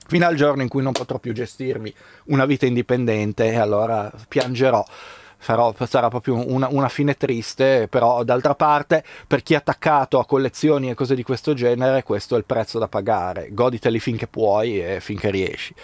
[0.06, 1.94] fino al giorno in cui non potrò più gestirmi
[2.26, 4.84] una vita indipendente e allora piangerò
[5.40, 10.26] farò, sarà proprio una, una, fine triste, però d'altra parte per chi è attaccato a
[10.26, 14.80] collezioni e cose di questo genere questo è il prezzo da pagare, goditeli finché puoi
[14.80, 15.74] e finché riesci.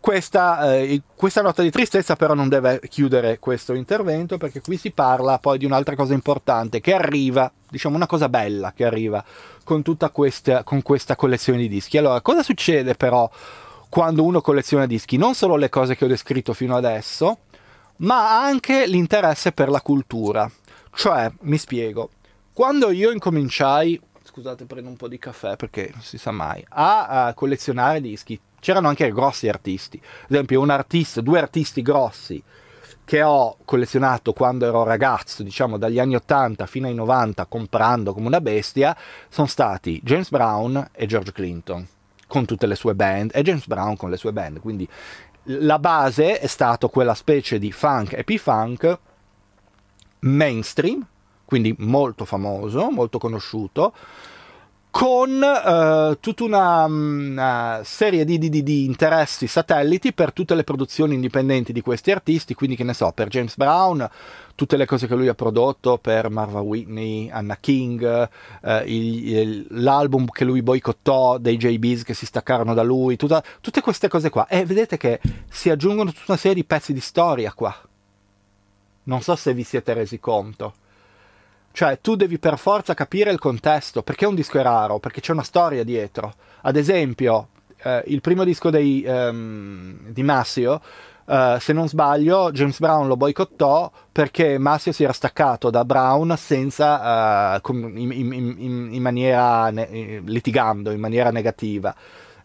[0.00, 4.90] Questa, eh, questa, nota di tristezza però non deve chiudere questo intervento perché qui si
[4.90, 9.24] parla poi di un'altra cosa importante che arriva, diciamo una cosa bella che arriva
[9.64, 11.96] con tutta questa, con questa collezione di dischi.
[11.96, 13.30] Allora, cosa succede però
[13.88, 15.16] quando uno colleziona dischi?
[15.16, 17.38] Non solo le cose che ho descritto fino adesso,
[17.98, 20.50] ma anche l'interesse per la cultura.
[20.94, 22.10] Cioè, mi spiego,
[22.52, 27.26] quando io incominciai, scusate prendo un po' di caffè perché non si sa mai, a,
[27.26, 32.42] a collezionare dischi, c'erano anche grossi artisti, ad esempio un artista, due artisti grossi
[33.04, 38.26] che ho collezionato quando ero ragazzo, diciamo dagli anni 80 fino ai 90, comprando come
[38.26, 38.96] una bestia,
[39.28, 41.86] sono stati James Brown e George Clinton,
[42.26, 44.88] con tutte le sue band, e James Brown con le sue band, quindi
[45.44, 48.98] la base è stato quella specie di funk e p-funk
[50.20, 51.06] mainstream,
[51.44, 53.92] quindi molto famoso, molto conosciuto,
[54.90, 61.14] con uh, tutta una, una serie di, di, di, interessi satelliti per tutte le produzioni
[61.14, 64.08] indipendenti di questi artisti, quindi che ne so, per James Brown,
[64.54, 68.28] tutte le cose che lui ha prodotto per Marva Whitney, Anna King,
[68.62, 73.42] uh, il, il, l'album che lui boicottò dei JBs che si staccarono da lui, tutta,
[73.60, 74.46] tutte queste cose qua.
[74.46, 77.74] E vedete che si aggiungono tutta una serie di pezzi di storia qua.
[79.04, 80.74] Non so se vi siete resi conto.
[81.72, 85.32] Cioè, tu devi per forza capire il contesto, perché un disco è raro, perché c'è
[85.32, 86.32] una storia dietro.
[86.62, 87.48] Ad esempio,
[87.82, 90.80] eh, il primo disco dei, um, di Massio,
[91.24, 96.34] uh, se non sbaglio, James Brown lo boicottò perché Massio si era staccato da Brown
[96.36, 101.94] senza, uh, in, in, in, in, maniera, ne- litigando, in maniera negativa.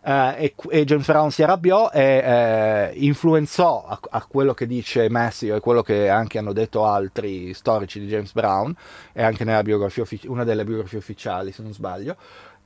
[0.02, 5.10] Eh, e, e, James Brown si arrabbiò e eh, influenzò a, a, quello che dice
[5.10, 8.74] Messi e quello che anche hanno detto altri storici di James Brown
[9.12, 12.16] e anche nella biografia una delle biografie ufficiali se non sbaglio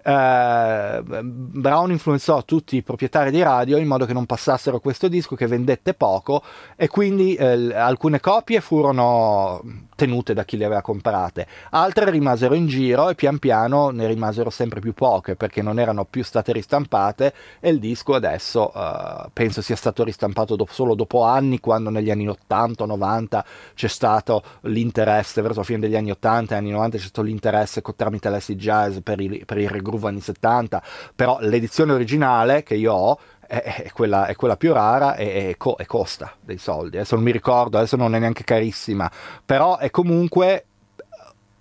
[0.03, 5.35] eh, Brown influenzò tutti i proprietari di radio in modo che non passassero questo disco
[5.35, 6.43] che vendette poco
[6.75, 9.61] e quindi eh, alcune copie furono
[9.95, 14.49] tenute da chi le aveva comprate, altre rimasero in giro e pian piano ne rimasero
[14.49, 19.61] sempre più poche perché non erano più state ristampate e il disco adesso eh, penso
[19.61, 25.41] sia stato ristampato do- solo dopo anni quando negli anni 80 90 c'è stato l'interesse
[25.41, 28.97] verso la fine degli anni 80 e anni 90 c'è stato l'interesse tramite l'SC Jazz
[29.03, 30.81] per i, per i groove anni 70,
[31.15, 35.77] però l'edizione originale che io ho è, è, quella, è quella, più rara e, co-
[35.77, 36.97] e, costa dei soldi.
[36.97, 39.09] Adesso non mi ricordo, adesso non è neanche carissima,
[39.45, 40.65] però è comunque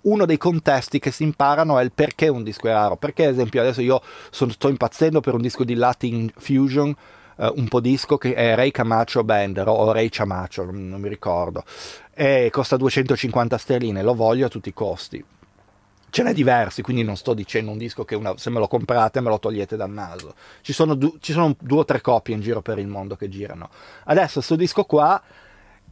[0.03, 2.97] uno dei contesti che si imparano è il perché un disco è raro.
[2.97, 6.95] Perché, ad esempio, adesso io sono, sto impazzendo per un disco di Latin Fusion.
[7.35, 11.09] Uh, un po' disco che è Ray Camacho Band o Ray Camacho, non, non mi
[11.09, 11.65] ricordo,
[12.13, 15.25] e costa 250 sterline, lo voglio a tutti i costi
[16.13, 19.23] ce n'è diversi, quindi non sto dicendo un disco che una, se me lo comprate
[19.23, 20.35] me lo togliete dal naso.
[20.61, 23.31] Ci sono, du, ci sono due o tre copie in giro per il mondo che
[23.31, 23.71] girano.
[24.05, 25.21] Adesso questo disco qua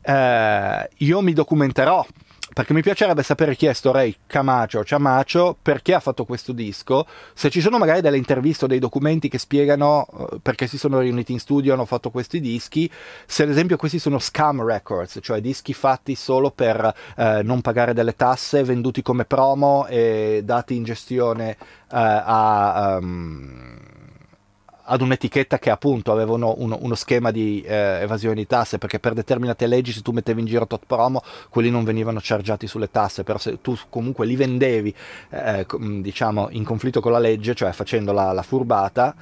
[0.02, 2.06] eh, io mi documenterò
[2.52, 7.06] perché mi piacerebbe sapere chi è sto Ray Camacho Ciamacio, perché ha fatto questo disco,
[7.32, 10.98] se ci sono magari delle interviste o dei documenti che spiegano uh, perché si sono
[10.98, 12.90] riuniti in studio e hanno fatto questi dischi,
[13.26, 17.94] se ad esempio questi sono scam records, cioè dischi fatti solo per uh, non pagare
[17.94, 22.98] delle tasse, venduti come promo e dati in gestione uh, a...
[23.00, 23.98] Um,
[24.92, 29.14] ad un'etichetta che appunto aveva uno, uno, schema di eh, evasione di tasse, perché per
[29.14, 33.22] determinate leggi se tu mettevi in giro tot promo, quelli non venivano chargiati sulle tasse,
[33.22, 34.92] però se tu comunque li vendevi,
[35.30, 35.64] eh,
[36.00, 39.14] diciamo, in conflitto con la legge, cioè facendo la, la furbata,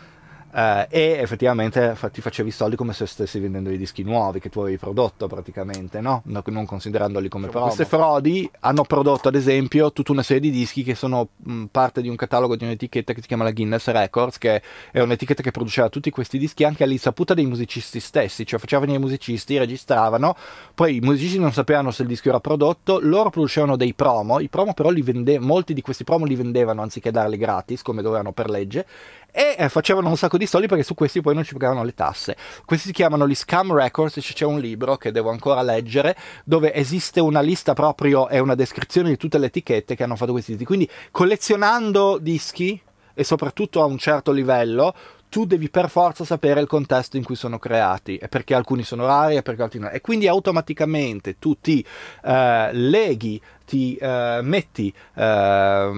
[0.50, 4.60] Uh, e effettivamente ti facevi soldi come se stessi vendendo i dischi nuovi che tu
[4.60, 6.22] avevi prodotto praticamente, no?
[6.24, 7.66] non considerandoli come promo.
[7.66, 11.28] Queste frodi hanno prodotto ad esempio tutta una serie di dischi che sono
[11.70, 15.42] parte di un catalogo di un'etichetta che si chiama la Guinness Records, che è un'etichetta
[15.42, 20.34] che produceva tutti questi dischi anche all'insaputa dei musicisti stessi, cioè facevano i musicisti, registravano,
[20.74, 24.48] poi i musicisti non sapevano se il disco era prodotto, loro producevano dei promo, i
[24.48, 28.32] promo però li vendevano, molti di questi promo li vendevano anziché darli gratis come dovevano
[28.32, 28.86] per legge
[29.30, 31.94] e eh, facevano un sacco di soldi perché su questi poi non ci pagavano le
[31.94, 32.36] tasse.
[32.64, 37.20] Questi si chiamano gli Scam Records, c'è un libro che devo ancora leggere dove esiste
[37.20, 40.64] una lista proprio e una descrizione di tutte le etichette che hanno fatto questi dischi.
[40.64, 42.80] Quindi collezionando dischi
[43.14, 44.94] e soprattutto a un certo livello
[45.28, 49.06] tu devi per forza sapere il contesto in cui sono creati e perché alcuni sono
[49.06, 49.90] rari e perché altri no.
[49.90, 51.84] E quindi automaticamente tu ti
[52.24, 55.90] eh, leghi ti eh, metti eh,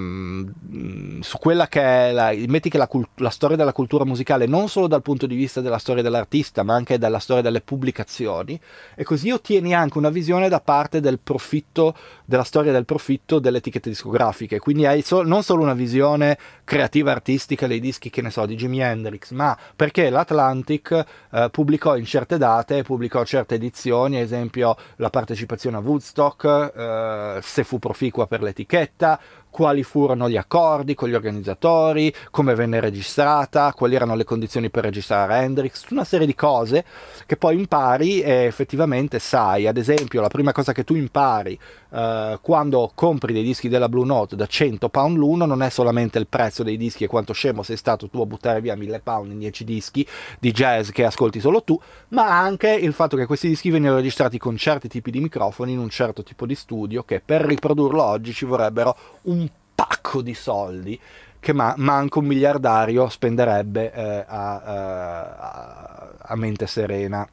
[1.20, 4.88] su quella che è la, metti che la, la, storia della cultura musicale non solo
[4.88, 8.60] dal punto di vista della storia dell'artista ma anche dalla storia delle pubblicazioni
[8.96, 11.94] e così ottieni anche una visione da parte del profitto
[12.24, 14.58] della storia del profitto delle etichette discografiche.
[14.58, 18.56] Quindi hai so, non solo una visione creativa artistica dei dischi che ne so di
[18.56, 24.76] Jimi Hendrix ma perché l'Atlantic eh, pubblicò in certe date pubblicò certe edizioni ad esempio
[24.96, 29.20] la partecipazione a Woodstock se fu proficua per l'etichetta,
[29.50, 34.84] quali furono gli accordi con gli organizzatori, come venne registrata, quali erano le condizioni per
[34.84, 36.84] registrare Hendrix, una serie di cose
[37.26, 39.66] che poi impari e effettivamente sai.
[39.66, 41.58] Ad esempio, la prima cosa che tu impari
[41.90, 46.18] uh, quando compri dei dischi della Blue Note da 100 pound l'uno non è solamente
[46.18, 49.32] il prezzo dei dischi e quanto scemo sei stato tu a buttare via 1000 pound
[49.32, 50.06] in 10 dischi
[50.38, 51.78] di jazz che ascolti solo tu,
[52.08, 55.78] ma anche il fatto che questi dischi vennero registrati con certi tipi di microfoni in
[55.78, 59.39] un certo tipo di studio che per riprodurlo oggi ci vorrebbero un
[59.80, 61.00] pacco di soldi
[61.40, 67.26] che ma- manco un miliardario spenderebbe eh, a, a, a mente serena.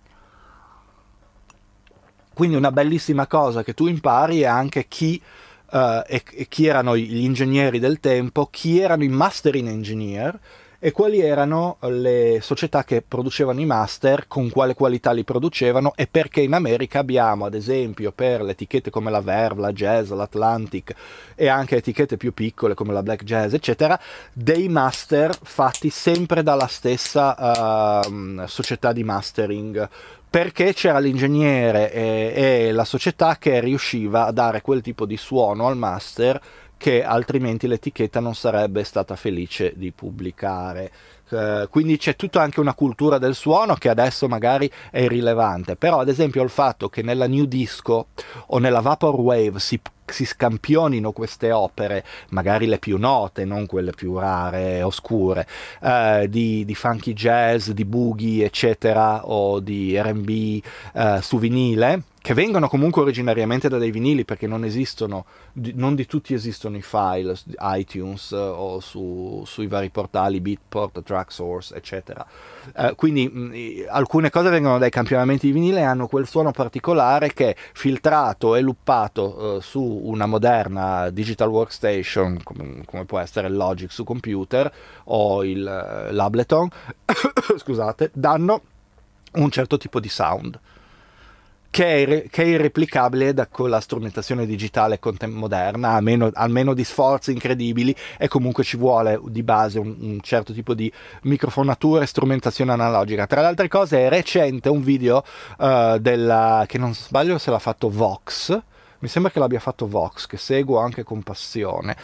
[2.33, 5.21] Quindi una bellissima cosa che tu impari è anche chi,
[5.71, 10.39] uh, e, e chi erano gli ingegneri del tempo, chi erano i mastering engineer,
[10.87, 16.07] e quali erano le società che producevano i master, con quale qualità li producevano e
[16.07, 20.95] perché in America abbiamo ad esempio per le etichette come la Verve, la Jazz, l'Atlantic
[21.35, 23.99] e anche etichette più piccole come la Black Jazz eccetera,
[24.31, 29.89] dei master fatti sempre dalla stessa uh, società di mastering.
[30.29, 35.67] Perché c'era l'ingegnere e, e la società che riusciva a dare quel tipo di suono
[35.67, 36.39] al master
[36.77, 40.91] che altrimenti l'etichetta non sarebbe stata felice di pubblicare.
[41.29, 45.99] Uh, quindi c'è tutta anche una cultura del suono che adesso magari è irrilevante, però
[45.99, 48.07] ad esempio il fatto che nella new disco
[48.45, 54.17] o nella vaporwave si, si scampionino queste opere, magari le più note, non quelle più
[54.17, 55.45] rare oscure,
[55.81, 60.61] uh, di, di, funky jazz, di boogie eccetera o di RB
[60.93, 65.27] uh, su vinile, che vengono comunque originariamente da dei vinili perché non esistono,
[65.75, 71.73] non di tutti esistono i file su iTunes o su, sui vari portali Beatport, Tracksource,
[71.73, 72.27] eccetera.
[72.75, 77.31] Eh, quindi mh, alcune cose vengono dai campionamenti di vinile e hanno quel suono particolare
[77.31, 83.55] che filtrato e luppato eh, su una moderna digital workstation come, come, può essere il
[83.55, 84.69] Logic su computer
[85.05, 86.67] o il, eh, l'Ableton,
[87.55, 88.61] scusate, danno
[89.35, 90.59] un certo tipo di sound
[91.69, 97.31] che è, che è irreplicabile da, con la strumentazione digitale moderna, almeno, almeno, di sforzi
[97.31, 100.91] incredibili e comunque ci vuole di base un, un, certo tipo di
[101.23, 103.27] microfonatura e strumentazione analogica.
[103.27, 105.23] Tra le altre cose è recente un video
[105.57, 108.61] uh, della, che non sbaglio se l'ha fatto Vox,
[108.99, 111.95] mi sembra che l'abbia fatto Vox, che seguo anche con passione,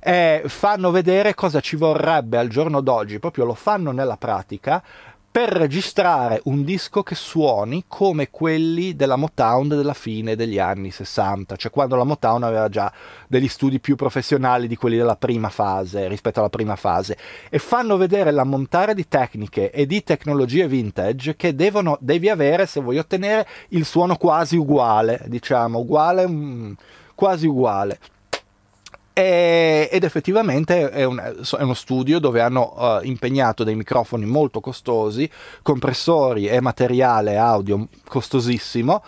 [0.00, 4.80] e fanno vedere cosa ci vorrebbe al giorno d'oggi, proprio lo fanno nella pratica,
[5.36, 11.56] per registrare un disco che suoni come quelli della Motown della fine degli anni 60,
[11.56, 12.90] cioè quando la Motown aveva già
[13.28, 17.18] degli studi più professionali di quelli della prima fase rispetto alla prima fase
[17.50, 22.80] e fanno vedere l'ammontare di tecniche e di tecnologie vintage che devono, devi avere se
[22.80, 26.72] vuoi ottenere il suono quasi uguale, diciamo, uguale, mm,
[27.14, 27.98] quasi uguale.
[29.18, 34.60] E, ed effettivamente è, un, è, uno studio dove hanno uh, impegnato dei microfoni molto
[34.60, 35.26] costosi,
[35.62, 39.02] compressori e materiale audio costosissimo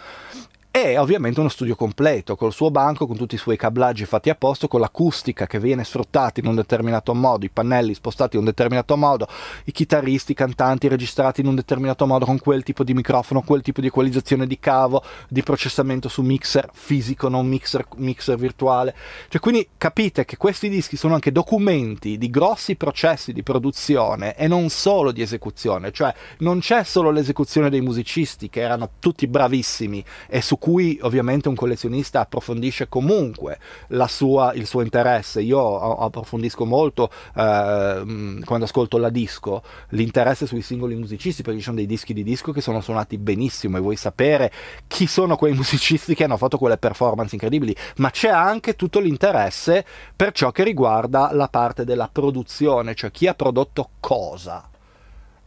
[0.85, 4.35] e ovviamente uno studio completo, col suo banco, con tutti i suoi cablaggi fatti a
[4.35, 8.49] posto, con l'acustica che viene sfruttata in un determinato modo, i pannelli spostati in un
[8.49, 9.27] determinato modo,
[9.65, 13.63] i chitarristi, i cantanti registrati in un determinato modo, con quel tipo di microfono, quel
[13.63, 18.95] tipo di equalizzazione di cavo, di processamento su mixer fisico, non mixer, mixer virtuale.
[19.29, 24.47] Cioè, quindi capite che questi dischi sono anche documenti di grossi processi di produzione e
[24.47, 30.05] non solo di esecuzione, cioè non c'è solo l'esecuzione dei musicisti che erano tutti bravissimi
[30.29, 33.59] e su cui ovviamente un collezionista approfondisce comunque
[34.07, 35.41] sua, il suo interesse.
[35.41, 38.03] Io approfondisco molto eh,
[38.45, 42.53] quando ascolto la disco l'interesse sui singoli musicisti perché ci sono dei dischi di disco
[42.53, 44.53] che sono suonati benissimo e vuoi sapere
[44.87, 49.87] chi sono quei musicisti che hanno fatto quelle performance incredibili, ma c'è anche tutto l'interesse
[50.15, 54.69] per ciò che riguarda la parte della produzione, cioè chi ha prodotto cosa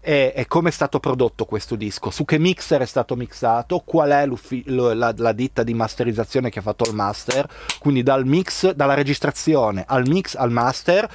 [0.02, 4.10] e, e come è stato prodotto questo disco, su che mixer è stato mixato, qual
[4.10, 4.28] è
[4.66, 7.48] la, la, ditta di masterizzazione che ha fatto il master,
[7.80, 11.10] quindi dal mix, dalla registrazione al mix al master,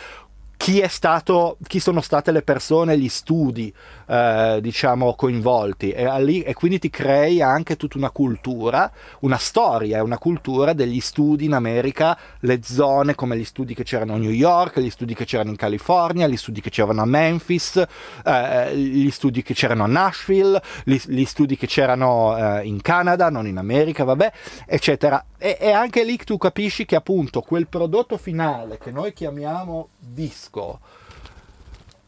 [0.56, 3.72] chi, è stato, chi sono state le persone, gli studi
[4.06, 8.90] eh, diciamo coinvolti e, lì, e, quindi ti crei anche tutta una cultura,
[9.20, 14.14] una storia una cultura degli studi in America, le zone come gli studi che c'erano
[14.14, 17.84] a New York, gli studi che c'erano in California, gli studi che c'erano a Memphis,
[18.24, 23.28] eh, gli studi che c'erano a Nashville, gli, gli studi che c'erano eh, in Canada,
[23.28, 24.32] non in America, vabbè,
[24.66, 25.22] eccetera.
[25.38, 30.80] E, e anche lì tu capisci che appunto quel prodotto finale che noi chiamiamo disco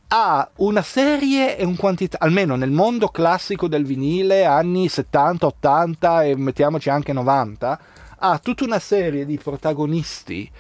[0.09, 6.25] ha una serie e un quantità, almeno nel mondo classico del vinile, anni 70, 80
[6.25, 7.81] e mettiamoci anche 90,
[8.17, 10.51] ha tutta una serie di protagonisti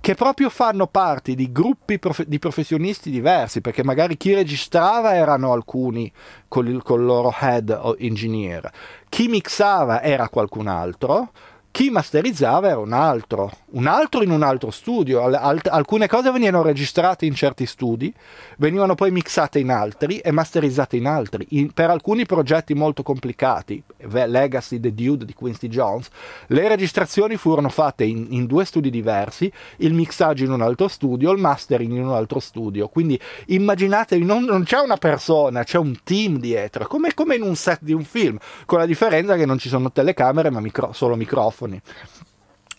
[0.00, 5.52] che proprio fanno parte di gruppi prof- di professionisti diversi, perché magari chi registrava erano
[5.52, 6.10] alcuni
[6.48, 8.70] con il, con il loro head engineer,
[9.08, 11.30] chi mixava era qualcun altro,
[11.74, 15.24] chi masterizzava era un altro, un altro in un altro studio.
[15.24, 18.14] Alt- alcune cose venivano registrate in certi studi,
[18.58, 21.44] venivano poi mixate in altri e masterizzate in altri.
[21.48, 26.10] In, per alcuni progetti molto complicati, Legacy, The Dude di Quincy Jones,
[26.46, 31.32] le registrazioni furono fatte in, in due studi diversi, il mixaggio in un altro studio,
[31.32, 32.86] il mastering in un altro studio.
[32.86, 37.56] Quindi immaginatevi, non, non c'è una persona, c'è un team dietro, come, come in un
[37.56, 41.16] set di un film, con la differenza che non ci sono telecamere ma micro- solo
[41.16, 41.80] microfoni microfoni.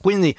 [0.02, 0.36] Quindi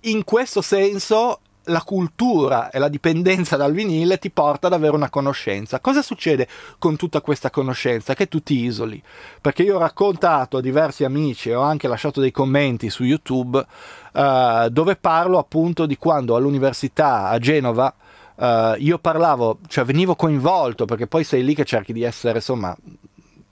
[0.00, 5.10] in questo senso la cultura e la dipendenza dal vinile ti porta ad avere una
[5.10, 5.78] conoscenza.
[5.78, 6.48] Cosa succede
[6.78, 8.14] con tutta questa conoscenza?
[8.14, 9.00] Che tu ti isoli.
[9.40, 13.64] Perché io ho raccontato a diversi amici e ho anche lasciato dei commenti su YouTube
[14.12, 17.94] uh, dove parlo appunto di quando all'università a Genova
[18.34, 22.76] uh, io parlavo, cioè venivo coinvolto perché poi sei lì che cerchi di essere insomma,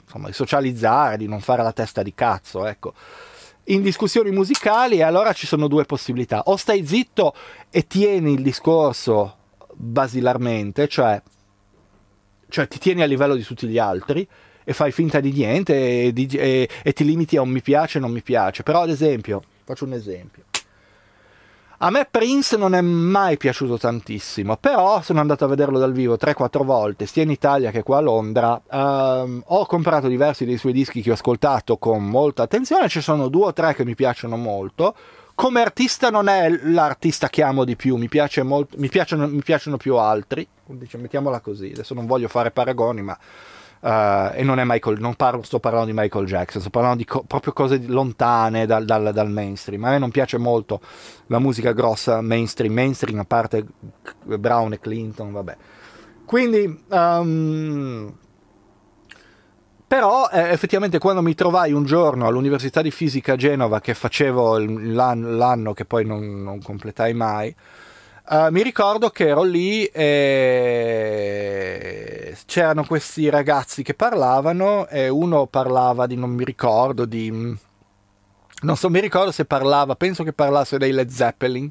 [0.02, 2.92] insomma di socializzare, di non fare la testa di cazzo, ecco
[3.72, 6.42] in discussioni musicali e allora ci sono due possibilità.
[6.46, 7.34] O stai zitto
[7.70, 9.36] e tieni il discorso
[9.72, 11.20] basilarmente, cioè,
[12.48, 14.26] cioè ti tieni a livello di tutti gli altri
[14.62, 18.00] e fai finta di niente e, e, e ti limiti a un mi piace e
[18.00, 18.62] non mi piace.
[18.62, 20.44] Però ad esempio, faccio un esempio.
[21.82, 26.16] A me Prince non è mai piaciuto tantissimo, però sono andato a vederlo dal vivo
[26.16, 28.60] 3-4 volte, sia in Italia che qua a Londra.
[28.70, 33.28] Um, ho comprato diversi dei suoi dischi che ho ascoltato con molta attenzione, ci sono
[33.28, 34.94] due o tre che mi piacciono molto.
[35.34, 39.42] Come artista non è l'artista che amo di più, mi, piace molto, mi, piacciono, mi
[39.42, 43.18] piacciono più altri, diciamo, mettiamola così, adesso non voglio fare paragoni, ma
[43.80, 47.06] Uh, e non è Michael, non parlo, sto parlando di Michael Jackson, sto parlando di
[47.06, 49.82] co- proprio cose lontane dal, dal, dal, mainstream.
[49.84, 50.80] A me non piace molto
[51.28, 53.64] la musica grossa mainstream, mainstream a parte
[54.24, 55.56] Brown e Clinton, vabbè.
[56.26, 58.14] Quindi, um,
[59.86, 64.58] però eh, effettivamente quando mi trovai un giorno all'Università di Fisica a Genova, che facevo
[64.58, 67.52] l'anno, l'anno che poi non, non completai mai,
[68.30, 71.10] Uh, mi ricordo che ero lì e
[72.46, 77.28] c'erano questi ragazzi che parlavano e uno parlava di, non mi ricordo, di...
[77.28, 81.68] non so, mi ricordo se parlava, penso che parlasse dei Led Zeppelin.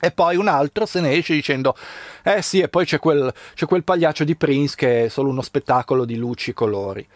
[0.00, 1.76] E poi un altro se ne esce dicendo,
[2.22, 5.42] eh sì, e poi c'è quel, c'è quel pagliaccio di Prince che è solo uno
[5.42, 7.06] spettacolo di luci e colori.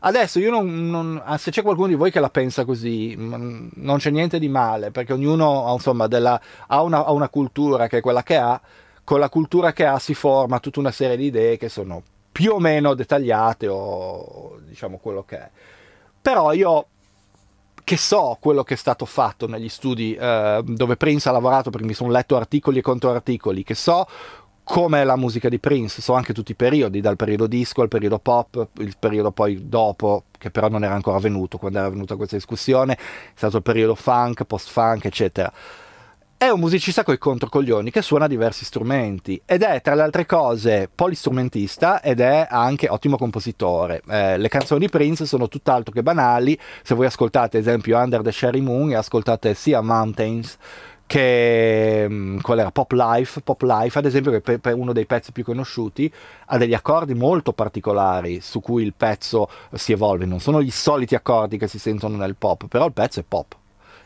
[0.00, 3.68] Adesso io non, non, ah, se c'è qualcuno di voi che la pensa così, mm,
[3.76, 7.98] non c'è niente di male, perché ognuno insomma, della, ha, una, ha una cultura che
[7.98, 8.60] è quella che ha,
[9.04, 12.52] con la cultura che ha si forma tutta una serie di idee che sono più
[12.52, 15.50] o meno dettagliate o diciamo quello che è.
[16.20, 16.86] Però io
[17.88, 21.86] che so quello che è stato fatto negli studi eh, dove Prince ha lavorato, perché
[21.86, 24.06] mi sono letto articoli e controarticoli, che so
[24.68, 28.18] come la musica di Prince, so anche tutti i periodi, dal periodo disco al periodo
[28.18, 32.36] pop, il periodo poi dopo, che però non era ancora venuto quando era venuta questa
[32.36, 32.98] discussione, è
[33.34, 35.50] stato il periodo funk, post-funk, eccetera.
[36.36, 40.88] È un musicista coi controcoglioni che suona diversi strumenti ed è tra le altre cose
[40.94, 44.02] polistrumentista ed è anche ottimo compositore.
[44.06, 48.20] Eh, le canzoni di Prince sono tutt'altro che banali, se voi ascoltate ad esempio Under
[48.20, 50.58] the Sherry Moon e ascoltate sia Mountains
[51.08, 52.70] che mm, qual era?
[52.70, 56.12] Pop Life, Pop Life ad esempio che è uno dei pezzi più conosciuti
[56.46, 60.26] ha degli accordi molto particolari su cui il pezzo si evolve.
[60.26, 63.56] Non sono gli soliti accordi che si sentono nel pop però il pezzo è pop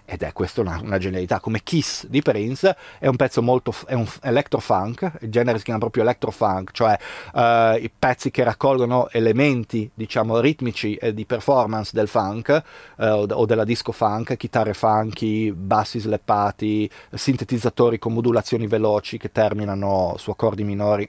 [0.05, 3.95] ed è questa una, una, genialità, come Kiss di Prince, è un pezzo molto, è
[3.95, 6.99] un electrofunk, il genere si chiama proprio electrofunk, cioè
[7.33, 12.63] uh, i pezzi che raccolgono elementi, diciamo, ritmici e di performance del funk
[12.97, 20.15] uh, o della disco funk, chitarre funky, bassi sleppati, sintetizzatori con modulazioni veloci che terminano
[20.19, 21.09] su accordi minori,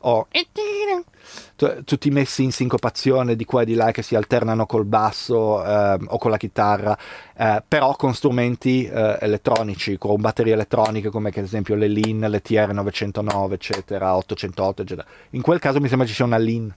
[0.00, 0.26] o
[1.84, 5.98] tutti messi in sincopazione di qua e di là che si alternano col basso eh,
[6.06, 6.96] o con la chitarra,
[7.36, 12.42] eh, però con strumenti eh, elettronici, con batterie elettroniche come ad esempio le Lean, le
[12.42, 15.06] TR909, eccetera, 808, eccetera.
[15.30, 16.74] In quel caso mi sembra ci sia una Lean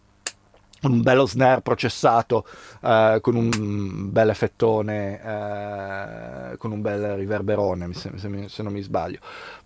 [0.84, 2.46] un bello snare processato
[2.82, 8.82] eh, con un bel effettone, eh, con un bel riverberone, se, se, se, non mi
[8.82, 9.20] sbaglio.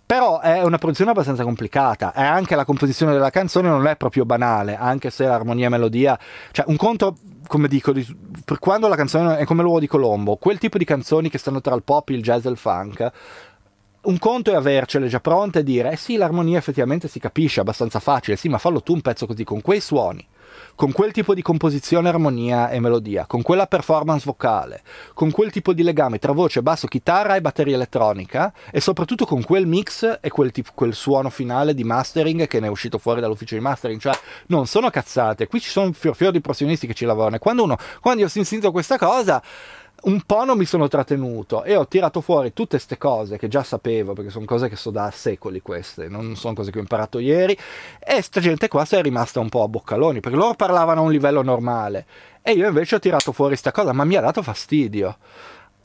[0.05, 4.25] Però è una produzione abbastanza complicata e anche la composizione della canzone non è proprio
[4.25, 6.19] banale, anche se l'armonia e melodia,
[6.51, 8.05] cioè un conto, come dico, di,
[8.59, 11.73] quando la canzone è come l'uovo di Colombo, quel tipo di canzoni che stanno tra
[11.73, 13.11] il pop, il jazz e il funk,
[14.01, 17.61] un conto è avercele già pronte e dire, eh sì, l'armonia effettivamente si capisce, è
[17.61, 20.23] abbastanza facile, sì, ma fallo tu un pezzo così, con quei suoni
[20.75, 24.81] con quel tipo di composizione, armonia e melodia, con quella performance vocale,
[25.13, 29.43] con quel tipo di legame tra voce, basso, chitarra e batteria elettronica e soprattutto con
[29.43, 33.21] quel mix e quel, tipo, quel suono finale di mastering che ne è uscito fuori
[33.21, 36.93] dall'ufficio di mastering, cioè non sono cazzate, qui ci sono fior fior di professionisti che
[36.93, 37.35] ci lavorano.
[37.35, 39.41] E quando uno, quando io ho sentito questa cosa
[40.05, 43.63] un po' non mi sono trattenuto e ho tirato fuori tutte queste cose che già
[43.63, 47.19] sapevo, perché sono cose che so da secoli queste, non sono cose che ho imparato
[47.19, 47.57] ieri,
[47.99, 51.03] e sta gente qua si è rimasta un po' a boccaloni, perché loro parlavano a
[51.03, 52.05] un livello normale,
[52.41, 55.17] e io invece ho tirato fuori questa cosa, ma mi ha dato fastidio.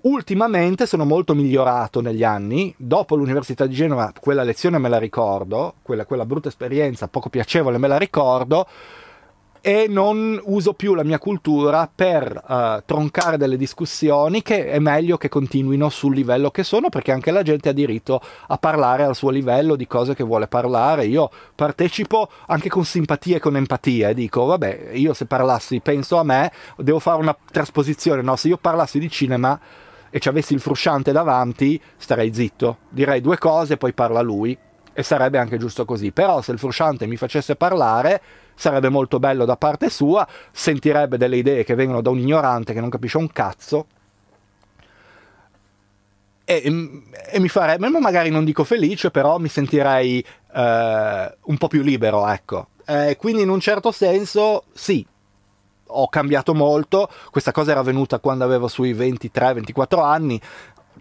[0.03, 5.75] Ultimamente sono molto migliorato negli anni, dopo l'Università di Genova quella lezione me la ricordo,
[5.83, 8.67] quella, quella brutta esperienza poco piacevole me la ricordo,
[9.61, 15.17] e non uso più la mia cultura per uh, troncare delle discussioni che è meglio
[15.17, 19.15] che continuino sul livello che sono perché anche la gente ha diritto a parlare al
[19.15, 21.07] suo livello di cose che vuole parlare.
[21.07, 26.17] Io partecipo anche con simpatia e con empatia e dico vabbè io se parlassi penso
[26.19, 28.37] a me devo fare una trasposizione no?
[28.37, 29.59] Se io parlassi di cinema
[30.11, 32.79] e ci avessi il frusciante davanti starei zitto.
[32.89, 34.57] Direi due cose poi parla lui.
[34.93, 36.11] E sarebbe anche giusto così.
[36.11, 38.21] Però se il frusciante mi facesse parlare
[38.61, 42.81] sarebbe molto bello da parte sua, sentirebbe delle idee che vengono da un ignorante che
[42.81, 43.87] non capisce un cazzo.
[46.45, 50.23] E, e mi farebbe, magari non dico felice, però mi sentirei
[50.55, 52.69] eh, un po' più libero, ecco.
[52.85, 55.07] Eh, quindi in un certo senso sì,
[55.87, 60.41] ho cambiato molto, questa cosa era venuta quando avevo sui 23-24 anni,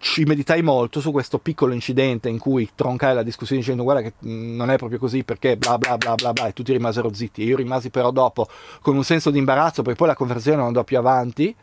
[0.00, 4.14] ci meditai molto su questo piccolo incidente in cui troncai la discussione dicendo guarda che
[4.20, 7.56] non è proprio così perché bla bla bla bla bla e tutti rimasero zitti io
[7.56, 8.48] rimasi però dopo
[8.80, 11.54] con un senso di imbarazzo perché poi la conversazione andò più avanti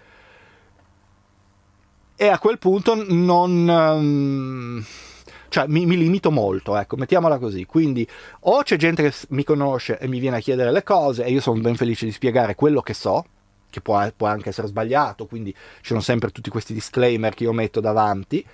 [2.15, 4.85] e a quel punto non um,
[5.49, 7.65] cioè mi, mi, limito molto, ecco, mettiamola così.
[7.65, 8.07] Quindi
[8.41, 11.41] o c'è gente che mi conosce e mi viene a chiedere le cose e io
[11.41, 13.23] sono ben felice di spiegare quello che so,
[13.77, 17.53] che può, può anche essere sbagliato, quindi ci sono sempre tutti questi disclaimer che io
[17.53, 18.45] metto davanti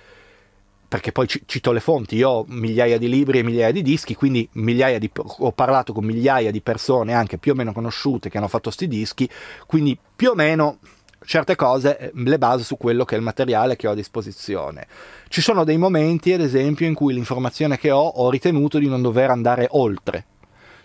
[0.86, 4.48] perché poi cito le fonti, io ho migliaia di libri e migliaia di dischi, quindi
[4.52, 8.64] di, ho parlato con migliaia di persone anche più o meno conosciute che hanno fatto
[8.64, 9.28] questi dischi,
[9.66, 10.78] quindi più o meno
[11.24, 14.86] certe cose eh, le baso su quello che è il materiale che ho a disposizione.
[15.26, 19.02] Ci sono dei momenti, ad esempio, in cui l'informazione che ho ho ritenuto di non
[19.02, 20.26] dover andare oltre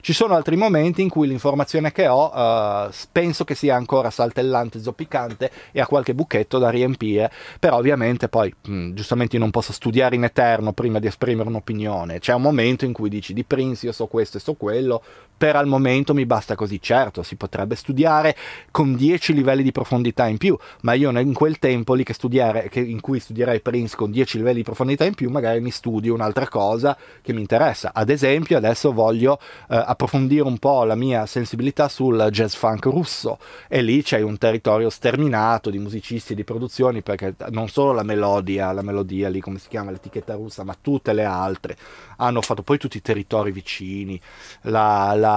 [0.02, 4.82] ci sono altri momenti in cui l'informazione che ho uh, penso che sia ancora saltellante,
[4.82, 9.52] zoppicante e ha qualche buchetto da riempire, però ovviamente poi mh, mm, giustamente io non
[9.52, 12.20] posso studiare in eterno prima di esprimere un'opinione.
[12.20, 15.04] C'è un momento in cui dici di Prince io so questo e so quello,
[15.40, 16.82] per al momento mi basta così.
[16.82, 18.36] Certo, si potrebbe studiare
[18.72, 22.68] con 10 livelli di profondità in più, ma io in quel tempo lì che studiare,
[22.68, 26.14] che, in cui studierei Prince con 10 livelli di profondità in più, magari mi studio
[26.14, 27.92] un'altra cosa che mi interessa.
[27.94, 33.40] Ad esempio, adesso voglio eh, approfondire un po' la mia sensibilità sul jazz funk russo
[33.70, 38.04] e lì c'è un territorio sterminato di musicisti e di produzioni perché non solo la
[38.04, 41.78] melodia, la melodia lì come si chiama l'etichetta russa, ma tutte le altre
[42.18, 44.20] hanno fatto poi tutti i territori vicini,
[44.64, 45.29] la, la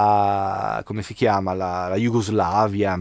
[0.83, 2.99] come si chiama, la, la Jugoslavia,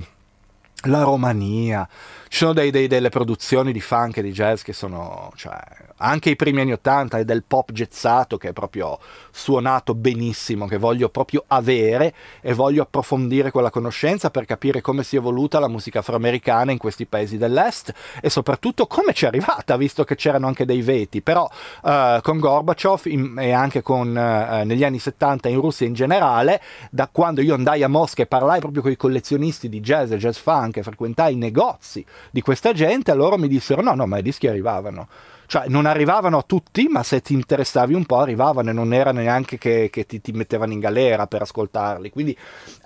[0.86, 1.88] la Romania,
[2.28, 5.60] ci sono dei, dei, delle produzioni di funk e di jazz che sono, cioè,
[6.02, 8.98] anche i primi anni 80 e del pop jazzato che è proprio
[9.30, 15.16] suonato benissimo, che voglio proprio avere e voglio approfondire quella conoscenza per capire come si
[15.16, 19.76] è evoluta la musica afroamericana in questi paesi dell'est e soprattutto come ci è arrivata,
[19.76, 21.48] visto che c'erano anche dei veti, però
[21.82, 26.60] uh, con Gorbaciov in, e anche con, uh, negli anni 70 in Russia in generale,
[26.90, 30.16] da quando io andai a Mosca e parlai proprio con i collezionisti di jazz e
[30.16, 34.18] jazz funk e frequentai i negozi di questa gente, loro mi dissero no, no, ma
[34.18, 35.08] i dischi arrivavano
[35.52, 39.12] cioè non arrivavano a tutti, ma se ti interessavi un po' arrivavano e non era
[39.12, 42.08] neanche che, che ti, ti, mettevano in galera per ascoltarli.
[42.08, 42.34] Quindi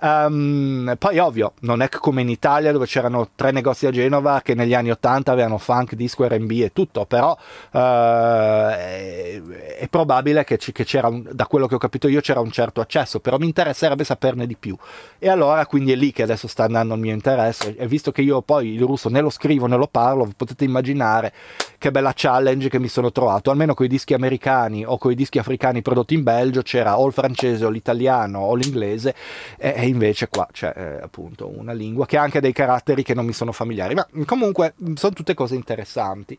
[0.01, 4.53] um, poi ovvio, non è come in Italia dove c'erano tre negozi a Genova che
[4.53, 9.41] negli anni 80 avevano funk, disco, RB e tutto, però uh, è,
[9.79, 12.81] è, probabile che, che c'era, un, da quello che ho capito io, c'era un certo
[12.81, 14.75] accesso, però mi interesserebbe saperne di più.
[15.19, 18.21] E allora quindi è lì che adesso sta andando il mio interesse e visto che
[18.23, 21.31] io poi il russo né lo scrivo né lo parlo, potete immaginare
[21.77, 25.15] che bella challenge che mi sono trovato, almeno con i dischi americani o con i
[25.15, 29.13] dischi africani prodotti in Belgio c'era o il francese o l'italiano o l'inglese
[29.57, 33.13] e, e invece qua c'è eh, appunto una lingua che ha anche dei caratteri che
[33.13, 36.37] non mi sono familiari, ma comunque sono tutte cose interessanti.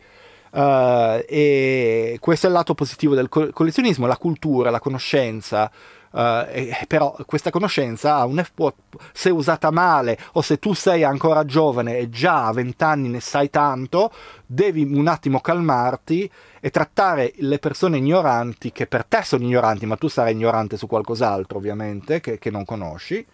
[0.51, 5.71] Uh, e questo è il lato positivo del collezionismo, la cultura, la conoscenza,
[6.11, 8.73] Uh, e, però questa conoscenza può,
[9.13, 13.51] se usata male o se tu sei ancora giovane e già a vent'anni ne sai
[13.51, 14.11] tanto,
[14.47, 16.31] devi un attimo calmarti
[16.61, 20.87] e trattare le persone ignoranti, che per te sono ignoranti, ma tu sarai ignorante su
[20.87, 23.25] qualcos'altro ovviamente, che, che non conosci,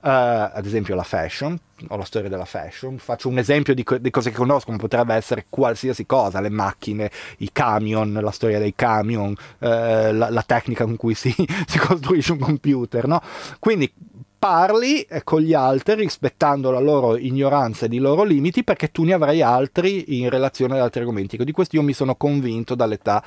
[0.00, 2.98] ad esempio la fashion, o la storia della fashion.
[2.98, 6.50] Faccio un esempio di, co- di, cose che conosco, ma potrebbe essere qualsiasi cosa, le
[6.50, 11.34] macchine, i camion, la storia dei camion, uh, la, la, tecnica con cui si,
[11.66, 13.20] si costruisce un computer, no?
[13.58, 13.92] Quindi
[14.40, 19.04] parli eh, con gli altri rispettando la loro ignoranza e i loro limiti perché tu
[19.04, 21.36] ne avrai altri in relazione ad altri argomenti.
[21.36, 23.22] Di questo io mi sono convinto dall'età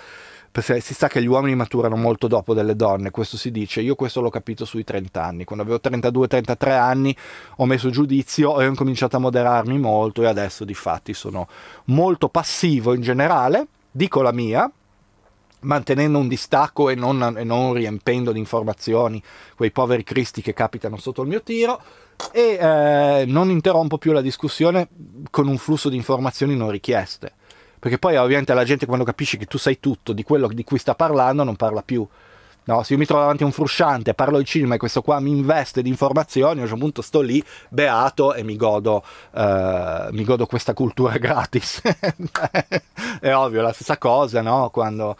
[0.53, 3.95] perché si sa che gli uomini maturano molto dopo delle donne, questo si dice, io
[3.95, 7.17] questo l'ho capito sui 30 anni, quando avevo 32-33 anni
[7.55, 11.47] ho messo giudizio e ho cominciato a moderarmi molto e adesso di fatti sono
[11.85, 14.71] molto passivo in generale, dico la mia,
[15.61, 19.19] mantenendo un distacco e non, e non riempendo di informazioni
[19.55, 21.81] quei poveri cristi che capitano sotto il mio tiro.
[22.31, 24.87] E eh, non interrompo più la discussione
[25.31, 27.33] con un flusso di informazioni non richieste
[27.83, 30.77] perché poi ovviamente la gente quando capisce che tu sai tutto di quello di cui
[30.77, 32.07] sta parlando non parla più.
[32.63, 35.19] No, se io mi trovo davanti a un frusciante, parlo di cinema e questo qua
[35.19, 40.13] mi investe di informazioni, a un certo punto sto lì, beato, e mi godo, uh,
[40.13, 41.81] mi godo questa cultura gratis.
[43.19, 44.69] è ovvio, la stessa cosa, no?
[44.69, 45.17] Quando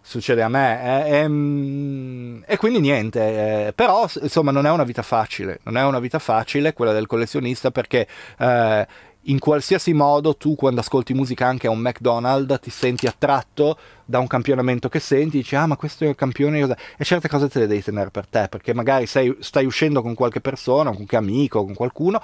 [0.00, 1.08] succede a me.
[1.08, 5.82] E, e, e quindi niente, eh, però insomma non è una vita facile, non è
[5.82, 8.06] una vita facile quella del collezionista perché...
[8.38, 8.86] Eh,
[9.24, 14.18] in qualsiasi modo tu quando ascolti musica anche a un McDonald's ti senti attratto da
[14.18, 17.60] un campionamento che senti, dici ah ma questo è il campione e certe cose te
[17.60, 21.16] le devi tenere per te perché magari sei, stai uscendo con qualche persona, con qualche
[21.16, 22.20] amico, con qualcuno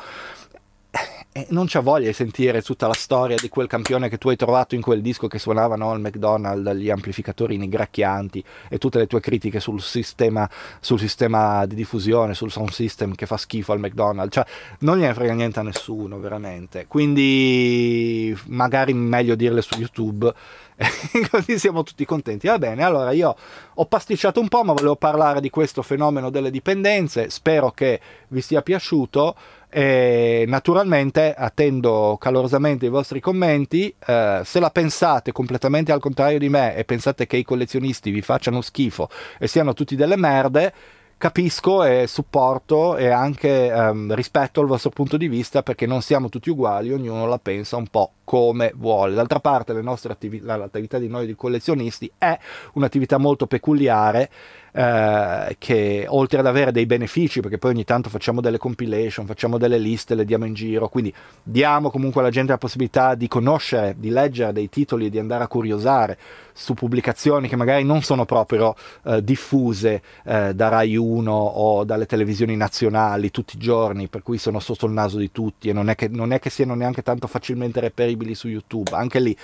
[1.32, 4.36] e non c'ha voglia di sentire tutta la storia di quel campione che tu hai
[4.36, 9.20] trovato in quel disco che suonavano al McDonald's, gli amplificatori nigracchianti e tutte le tue
[9.20, 10.48] critiche sul sistema,
[10.80, 14.44] sul sistema di diffusione, sul sound system che fa schifo al McDonald's, cioè
[14.80, 20.34] non gliene frega niente a nessuno veramente, quindi magari meglio dirle su YouTube
[21.30, 22.46] così siamo tutti contenti.
[22.46, 23.36] Va bene, allora io
[23.74, 28.40] ho pasticciato un po', ma volevo parlare di questo fenomeno delle dipendenze, spero che vi
[28.40, 29.36] sia piaciuto.
[29.72, 33.94] E naturalmente attendo calorosamente i vostri commenti.
[34.04, 38.20] Eh, se la pensate completamente al contrario di me e pensate che i collezionisti vi
[38.20, 39.08] facciano schifo
[39.38, 40.72] e siano tutti delle merde,
[41.20, 46.30] capisco e supporto e anche ehm, rispetto al vostro punto di vista perché non siamo
[46.30, 49.14] tutti uguali, ognuno la pensa un po' come vuole.
[49.14, 52.38] D'altra parte attivi- l'attività di noi di collezionisti è
[52.72, 54.30] un'attività molto peculiare
[54.72, 59.58] eh, che oltre ad avere dei benefici, perché poi ogni tanto facciamo delle compilation, facciamo
[59.58, 61.12] delle liste, le diamo in giro, quindi
[61.42, 65.44] diamo comunque alla gente la possibilità di conoscere, di leggere dei titoli e di andare
[65.44, 66.18] a curiosare
[66.52, 72.06] su pubblicazioni che magari non sono proprio eh, diffuse eh, da Rai 1 o dalle
[72.06, 75.88] televisioni nazionali tutti i giorni, per cui sono sotto il naso di tutti e non
[75.88, 78.90] è che, non è che siano neanche tanto facilmente reperibili su YouTube.
[78.92, 79.36] Anche lì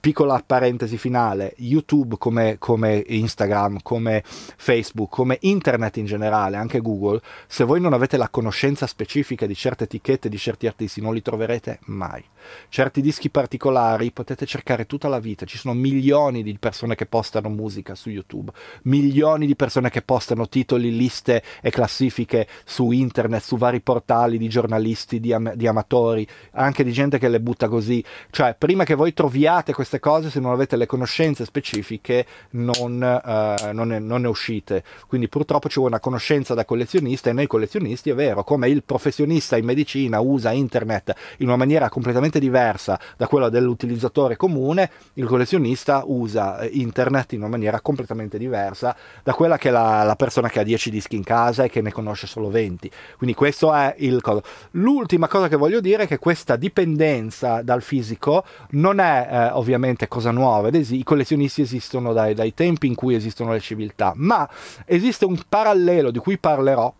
[0.00, 7.20] piccola parentesi finale, YouTube come, come, Instagram, come Facebook, come internet in generale, anche Google,
[7.46, 11.22] se voi non avete la conoscenza specifica di certe etichette, di certi artisti, non li
[11.22, 12.24] troverete mai.
[12.68, 17.48] Certi dischi particolari potete cercare tutta la vita, ci sono milioni di persone che postano
[17.48, 23.56] musica su YouTube, milioni di persone che postano titoli, liste e classifiche su internet, su
[23.56, 28.02] vari portali di giornalisti, di, am- di amatori, anche di gente che le butta così.
[28.30, 33.72] Cioè, prima che voi troviate queste cose, se non avete le conoscenze specifiche, non, uh,
[33.72, 34.82] non, ne, non, ne, uscite.
[35.06, 38.82] Quindi purtroppo ci vuole una conoscenza da collezionista e noi collezionisti è vero, come il
[38.82, 45.26] professionista in medicina usa internet in una maniera completamente diversa da quella dell'utilizzatore comune, il
[45.26, 50.48] collezionista usa eh, internet in una maniera completamente diversa da quella che la, la persona
[50.48, 52.90] che ha 10 dischi in casa e che ne conosce solo 20.
[53.16, 54.42] Quindi questo è il cosa.
[54.72, 60.08] L'ultima cosa che voglio dire è che questa dipendenza dal fisico non è eh, ovviamente
[60.08, 64.48] cosa nuova, i collezionisti esistono dai, dai tempi in cui esistono le civiltà, ma
[64.84, 66.92] esiste un parallelo di cui parlerò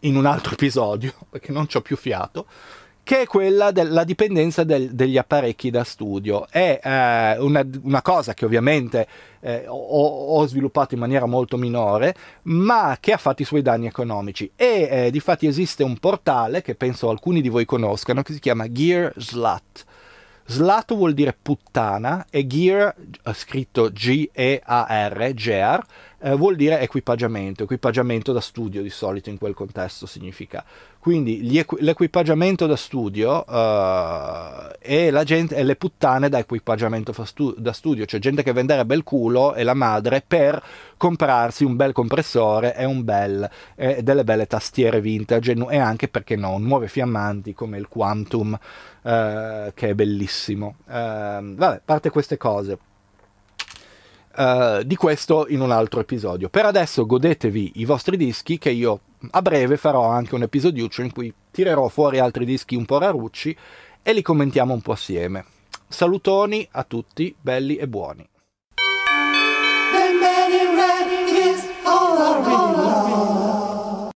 [0.00, 2.46] in un altro episodio, perché non ho più fiato,
[3.06, 6.48] che è quella della dipendenza del, degli apparecchi da studio.
[6.50, 9.06] È eh, una, una, cosa che ovviamente
[9.38, 13.86] eh, ho, ho, sviluppato in maniera molto minore, ma che ha fatto i suoi danni
[13.86, 14.50] economici.
[14.56, 18.40] E eh, di fatti esiste un portale che penso alcuni di voi conoscano, che si
[18.40, 19.84] chiama Gear Slut
[20.48, 22.94] Slat vuol dire puttana e gear,
[23.32, 25.84] scritto G-E-A-R, gear,
[26.26, 30.64] eh, vuol dire equipaggiamento, equipaggiamento da studio di solito in quel contesto significa.
[30.98, 37.56] Quindi equ- l'equipaggiamento da studio uh, e, la gente, e le puttane da equipaggiamento stu-
[37.56, 40.60] da studio, cioè gente che venderebbe il culo e la madre per
[40.96, 46.34] comprarsi un bel compressore e, un bel, e delle belle tastiere vintage e anche perché
[46.34, 49.08] no, nuove fiammanti come il Quantum uh,
[49.74, 50.74] che è bellissimo.
[50.86, 52.78] Uh, vabbè, parte queste cose.
[54.36, 56.50] Uh, di questo in un altro episodio.
[56.50, 61.10] Per adesso godetevi i vostri dischi che io a breve farò anche un episodiuccio in
[61.10, 63.56] cui tirerò fuori altri dischi un po' rarucci
[64.02, 65.46] e li commentiamo un po' assieme.
[65.88, 68.28] Salutoni a tutti, belli e buoni.